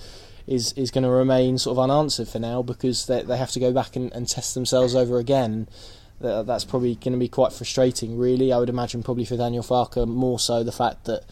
[0.47, 3.60] Is, is going to remain sort of unanswered for now because they, they have to
[3.60, 5.68] go back and, and test themselves over again
[6.22, 8.18] that, that's probably going to be quite frustrating.
[8.18, 11.24] Really, I would imagine probably for Daniel Farke more so the fact that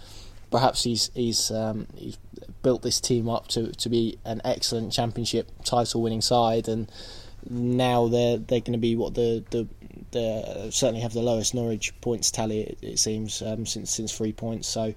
[0.52, 2.18] perhaps he's he's um, he's
[2.64, 6.92] built this team up to, to be an excellent championship title winning side, and
[7.50, 9.68] now they're they're going to be what the the
[10.12, 14.32] the certainly have the lowest Norwich points tally it, it seems um, since since three
[14.32, 14.68] points.
[14.68, 14.94] So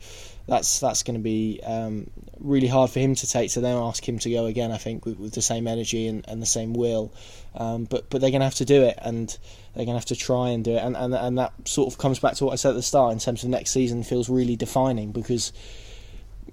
[0.47, 3.51] that's that's going to be um, really hard for him to take.
[3.51, 4.73] So then ask him to go again.
[4.73, 7.13] I think with, with the same energy and, and the same will.
[7.55, 9.29] Um, but but they're going to have to do it, and
[9.75, 10.83] they're going to have to try and do it.
[10.83, 13.13] And, and and that sort of comes back to what I said at the start
[13.13, 15.53] in terms of next season feels really defining because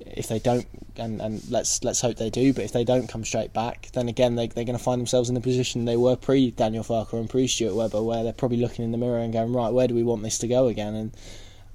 [0.05, 3.23] if they don't, and, and let's let's hope they do, but if they don't come
[3.23, 6.15] straight back, then again they, they're going to find themselves in the position they were
[6.15, 9.33] pre Daniel Farke and pre Stuart Webber, where they're probably looking in the mirror and
[9.33, 10.95] going, right, where do we want this to go again?
[10.95, 11.11] And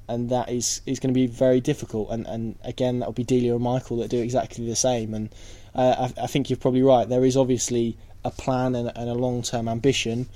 [0.09, 2.11] and that is is going to be very difficult.
[2.11, 5.15] And and again, that'll be Delia and Michael that do exactly the same.
[5.15, 5.31] And
[5.75, 7.09] uh, I, I, think you're probably right.
[7.09, 10.29] There is obviously a plan and, and a long term ambition,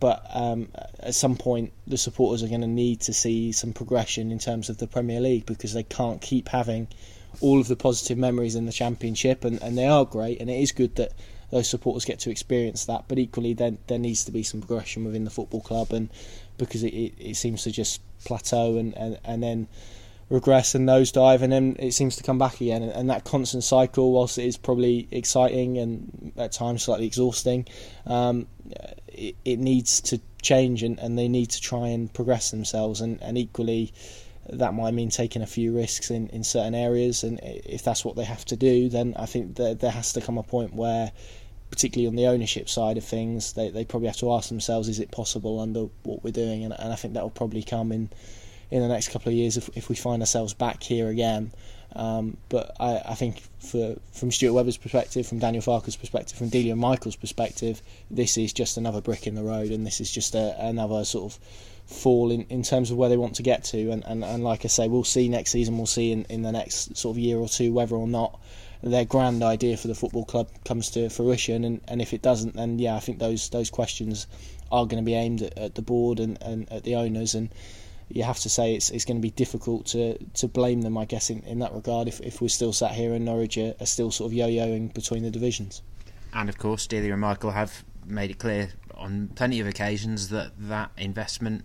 [0.00, 0.68] but um,
[1.00, 4.68] at some point the supporters are going to need to see some progression in terms
[4.68, 6.88] of the Premier League because they can't keep having
[7.40, 10.60] all of the positive memories in the Championship, and, and they are great, and it
[10.60, 11.12] is good that
[11.50, 13.04] those supporters get to experience that.
[13.08, 16.10] But equally, then there needs to be some progression within the football club, and
[16.58, 19.68] because it, it, it seems to just plateau and, and, and then
[20.28, 22.82] regress and nosedive, and then it seems to come back again.
[22.82, 27.66] And, and, that constant cycle, whilst it is probably exciting and at times slightly exhausting,
[28.06, 28.46] um,
[29.08, 33.00] it, it, needs to change, and, and they need to try and progress themselves.
[33.00, 33.92] And, and equally,
[34.50, 37.22] that might mean taking a few risks in, in certain areas.
[37.24, 40.20] And if that's what they have to do, then I think that there has to
[40.20, 41.12] come a point where
[41.70, 45.00] particularly on the ownership side of things, they, they probably have to ask themselves, is
[45.00, 46.64] it possible under what we're doing?
[46.64, 48.08] And, and I think that will probably come in
[48.70, 51.52] in the next couple of years if, if we find ourselves back here again.
[51.94, 56.50] Um, but I, I, think for, from Stuart Webber's perspective, from Daniel Farke's perspective, from
[56.50, 57.80] Delia Michael's perspective,
[58.10, 61.32] this is just another brick in the road, and this is just a, another sort
[61.32, 61.38] of
[61.86, 63.90] fall in, in terms of where they want to get to.
[63.90, 66.52] And, and, and like I say, we'll see next season, we'll see in, in the
[66.52, 68.40] next sort of year or two whether or not
[68.82, 71.64] their grand idea for the football club comes to fruition.
[71.64, 74.26] And, and if it doesn't, then yeah, I think those those questions
[74.70, 77.34] are going to be aimed at, at the board and, and at the owners.
[77.34, 77.50] And
[78.08, 81.04] you have to say it's it's going to be difficult to, to blame them, I
[81.04, 82.08] guess, in, in that regard.
[82.08, 85.22] If, if we're still sat here and Norwich are, are still sort of yo-yoing between
[85.22, 85.82] the divisions.
[86.32, 90.52] And of course, Delia and Michael have made it clear on plenty of occasions that
[90.58, 91.64] that investment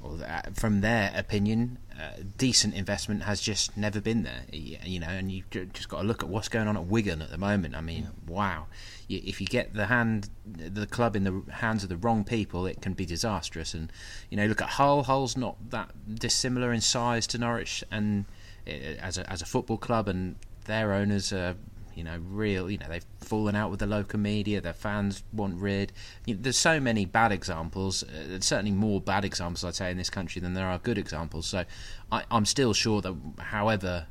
[0.00, 4.42] or that, from their opinion, uh, decent investment has just never been there.
[4.52, 7.30] You know, and you've just got to look at what's going on at Wigan at
[7.30, 7.74] the moment.
[7.74, 8.32] I mean, yeah.
[8.32, 8.66] wow!
[9.08, 12.80] If you get the hand, the club in the hands of the wrong people, it
[12.80, 13.74] can be disastrous.
[13.74, 13.92] And
[14.30, 15.02] you know, look at Hull.
[15.02, 18.26] Hull's not that dissimilar in size to Norwich, and
[18.66, 20.36] uh, as a as a football club, and
[20.66, 21.56] their owners are
[21.98, 25.56] you know, real, you know, they've fallen out with the local media, their fans want
[25.56, 25.92] rid.
[26.26, 29.96] You know, there's so many bad examples, uh, certainly more bad examples, I'd say, in
[29.96, 31.46] this country than there are good examples.
[31.46, 31.64] So
[32.12, 34.06] I, am still sure that however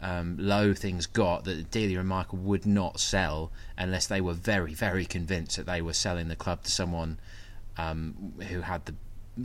[0.00, 4.72] um, low things got, that Delia and Michael would not sell unless they were very,
[4.72, 7.18] very convinced that they were selling the club to someone
[7.76, 8.94] um, who had the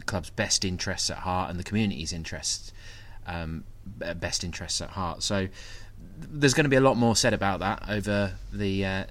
[0.06, 2.72] club's best interests at heart and the community's interests.
[3.26, 5.24] Um, best interests at heart.
[5.24, 5.48] So
[6.18, 9.04] there's going to be a lot more said about that over the uh,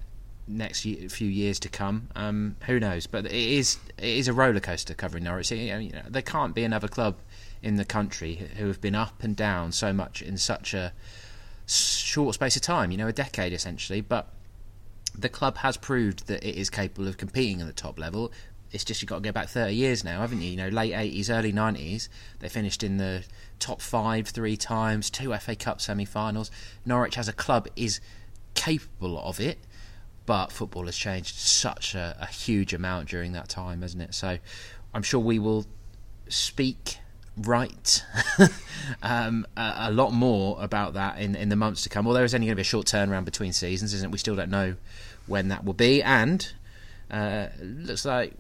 [0.47, 2.09] next few years to come.
[2.15, 3.07] Um, who knows?
[3.07, 5.51] But it is it is a roller coaster covering Norwich.
[5.51, 7.17] You know, there can't be another club
[7.63, 10.93] in the country who have been up and down so much in such a
[11.67, 12.91] short space of time.
[12.91, 14.01] You know, a decade essentially.
[14.01, 14.29] But
[15.17, 18.33] the club has proved that it is capable of competing at the top level.
[18.71, 20.51] It's just you've got to go back 30 years now, haven't you?
[20.51, 22.09] You know, late 80s, early 90s,
[22.41, 23.25] they finished in the
[23.59, 26.51] top five three times, two FA Cup semi-finals.
[26.85, 28.01] Norwich as a club is
[28.55, 29.59] capable of it,
[30.27, 34.15] but football has changed such a, a huge amount during that time, hasn't it?
[34.15, 34.39] So
[34.93, 35.67] I'm sure we will
[36.29, 36.99] speak
[37.39, 38.05] right
[39.03, 42.07] um, a, a, lot more about that in, in the months to come.
[42.07, 44.13] Although there's only going to be a short turnaround between seasons, isn't it?
[44.13, 44.75] We still don't know
[45.27, 46.53] when that will be, and
[47.11, 48.35] uh, looks like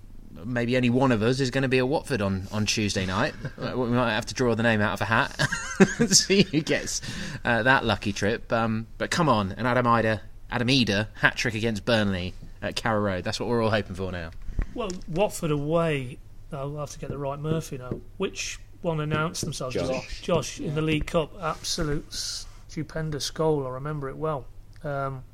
[0.44, 3.34] maybe only one of us is going to be at Watford on, on Tuesday night.
[3.58, 5.48] Uh, we might have to draw the name out of a hat,
[5.98, 7.00] and see who gets
[7.44, 8.52] uh, that lucky trip.
[8.52, 13.00] Um, but come on, an Adam Idah, Adam Idah hat trick against Burnley at Carrow
[13.00, 13.24] Road.
[13.24, 14.30] That's what we're all hoping for now.
[14.74, 16.18] Well, Watford away.
[16.52, 18.00] I'll have to get the right Murphy now.
[18.16, 19.74] Which one announced themselves?
[19.74, 20.22] Josh.
[20.22, 21.32] Josh in the League Cup.
[21.40, 23.66] Absolute stupendous goal.
[23.66, 24.46] I remember it well.
[24.84, 25.24] Um,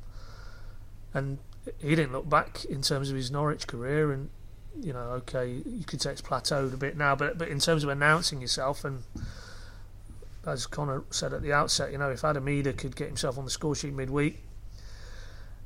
[1.13, 1.37] and
[1.79, 4.29] he didn't look back in terms of his Norwich career, and
[4.81, 7.83] you know, okay, you could say it's plateaued a bit now, but but in terms
[7.83, 9.03] of announcing yourself and
[10.45, 13.45] as Connor said at the outset, you know, if Adam Idah could get himself on
[13.45, 14.43] the score sheet midweek,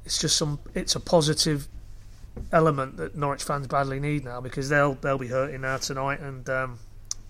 [0.05, 1.67] it's just some it's a positive
[2.51, 6.49] element that Norwich fans badly need now because they'll they'll be hurting now tonight and
[6.49, 6.79] um,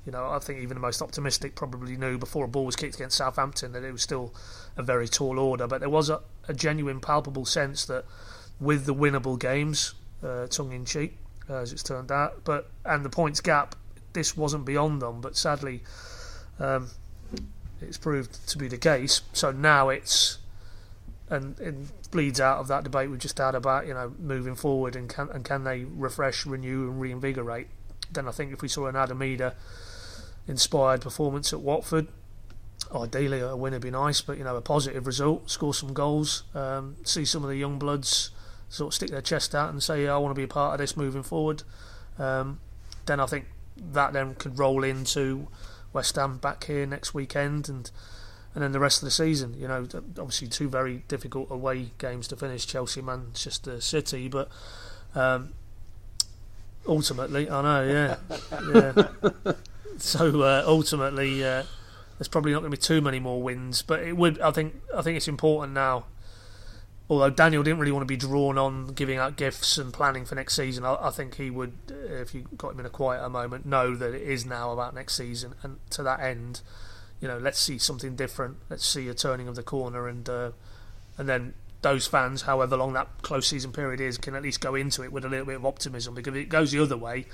[0.06, 2.96] you know I think even the most optimistic probably knew before a ball was kicked
[2.96, 4.34] against Southampton that it was still
[4.78, 5.68] a very tall order.
[5.68, 8.06] But there was a, a genuine palpable sense that
[8.60, 11.18] with the winnable games uh, tongue in cheek
[11.50, 12.44] uh, as it's turned out.
[12.44, 13.76] But and the points gap,
[14.14, 15.22] this wasn't beyond them.
[15.22, 15.82] But sadly,
[16.60, 16.90] um,
[17.82, 19.22] it's proved to be the case.
[19.34, 20.38] So now it's
[21.30, 21.76] and it
[22.12, 25.30] bleeds out of that debate we've just had about you know moving forward and can
[25.30, 27.68] and can they refresh, renew, and reinvigorate.
[28.12, 29.54] Then I think if we saw an Adam Idah
[30.48, 32.08] inspired performance at Watford,
[32.94, 36.44] ideally a win would be nice, but you know a positive result, score some goals,
[36.56, 38.32] um, see some of the young bloods
[38.70, 40.74] sort of stick their chest out and say, yeah, I want to be a part
[40.74, 41.64] of this moving forward,
[42.18, 42.60] um,
[43.06, 43.46] then I think
[43.76, 45.48] that then could roll into
[45.94, 47.90] West Ham back here next weekend and
[48.56, 49.54] and then the rest of the season.
[49.58, 54.50] You know, obviously two very difficult away games to finish: Chelsea, Manchester City, but.
[55.16, 55.54] Um,
[56.88, 58.16] ultimately, I know, yeah,
[59.46, 59.54] yeah.
[59.98, 61.64] so uh, ultimately, uh,
[62.18, 64.40] there's probably not going to be too many more wins, but it would.
[64.42, 64.76] I think.
[64.96, 66.06] I think it's important now.
[67.10, 70.36] Although Daniel didn't really want to be drawn on giving out gifts and planning for
[70.36, 73.66] next season, I, I think he would, if you got him in a quieter moment,
[73.66, 75.56] know that it is now about next season.
[75.64, 76.62] And to that end,
[77.20, 78.58] you know, let's see something different.
[78.70, 80.52] Let's see a turning of the corner, and uh,
[81.18, 84.76] and then those fans, however long that close season period is, can at least go
[84.76, 86.14] into it with a little bit of optimism.
[86.14, 87.26] Because if it goes the other way,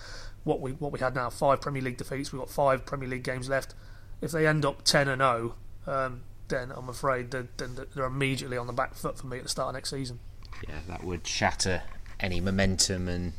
[0.43, 3.23] what we what we had now, five Premier League defeats, we've got five Premier League
[3.23, 3.75] games left.
[4.21, 5.55] If they end up ten and zero,
[5.85, 9.43] um, then I'm afraid that then they're immediately on the back foot for me at
[9.43, 10.19] the start of next season.
[10.67, 11.83] Yeah, that would shatter
[12.19, 13.33] any momentum and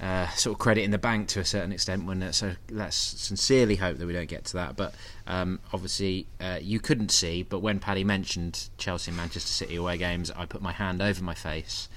[0.00, 2.04] uh, sort of credit in the bank to a certain extent.
[2.06, 4.76] When uh, so, let's sincerely hope that we don't get to that.
[4.76, 4.94] But
[5.26, 7.42] um, obviously, uh, you couldn't see.
[7.42, 11.22] But when Paddy mentioned Chelsea and Manchester City away games, I put my hand over
[11.22, 11.88] my face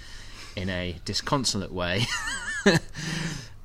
[0.55, 2.05] in a disconsolate way.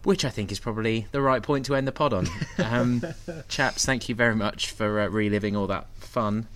[0.05, 2.29] Which I think is probably the right point to end the pod on.
[2.59, 3.03] Um,
[3.49, 6.47] chaps, thank you very much for uh, reliving all that fun.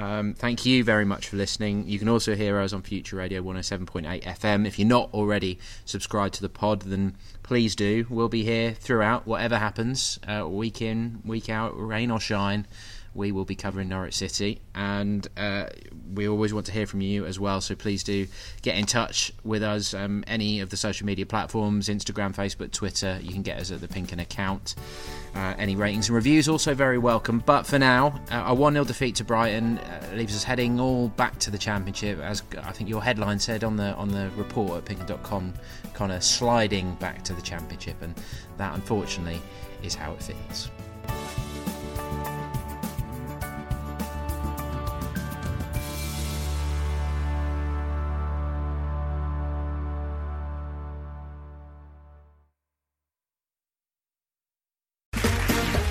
[0.00, 1.86] Um, thank you very much for listening.
[1.86, 4.66] You can also hear us on Future Radio 107.8 FM.
[4.66, 8.06] If you're not already subscribed to the pod, then please do.
[8.08, 12.66] We'll be here throughout, whatever happens, uh, week in, week out, rain or shine.
[13.14, 15.66] We will be covering Norwich City, and uh,
[16.14, 17.60] we always want to hear from you as well.
[17.60, 18.26] So please do
[18.62, 19.94] get in touch with us.
[19.94, 23.80] Um, any of the social media platforms Instagram, Facebook, Twitter you can get us at
[23.80, 24.74] the Pinkun account.
[25.34, 27.40] Uh, any ratings and reviews also very welcome.
[27.44, 31.08] But for now, uh, a 1 0 defeat to Brighton uh, leaves us heading all
[31.08, 34.78] back to the Championship, as I think your headline said on the on the report
[34.78, 35.54] at pinkun.com,
[35.94, 38.14] kind of sliding back to the Championship, and
[38.56, 39.40] that unfortunately
[39.82, 40.70] is how it feels.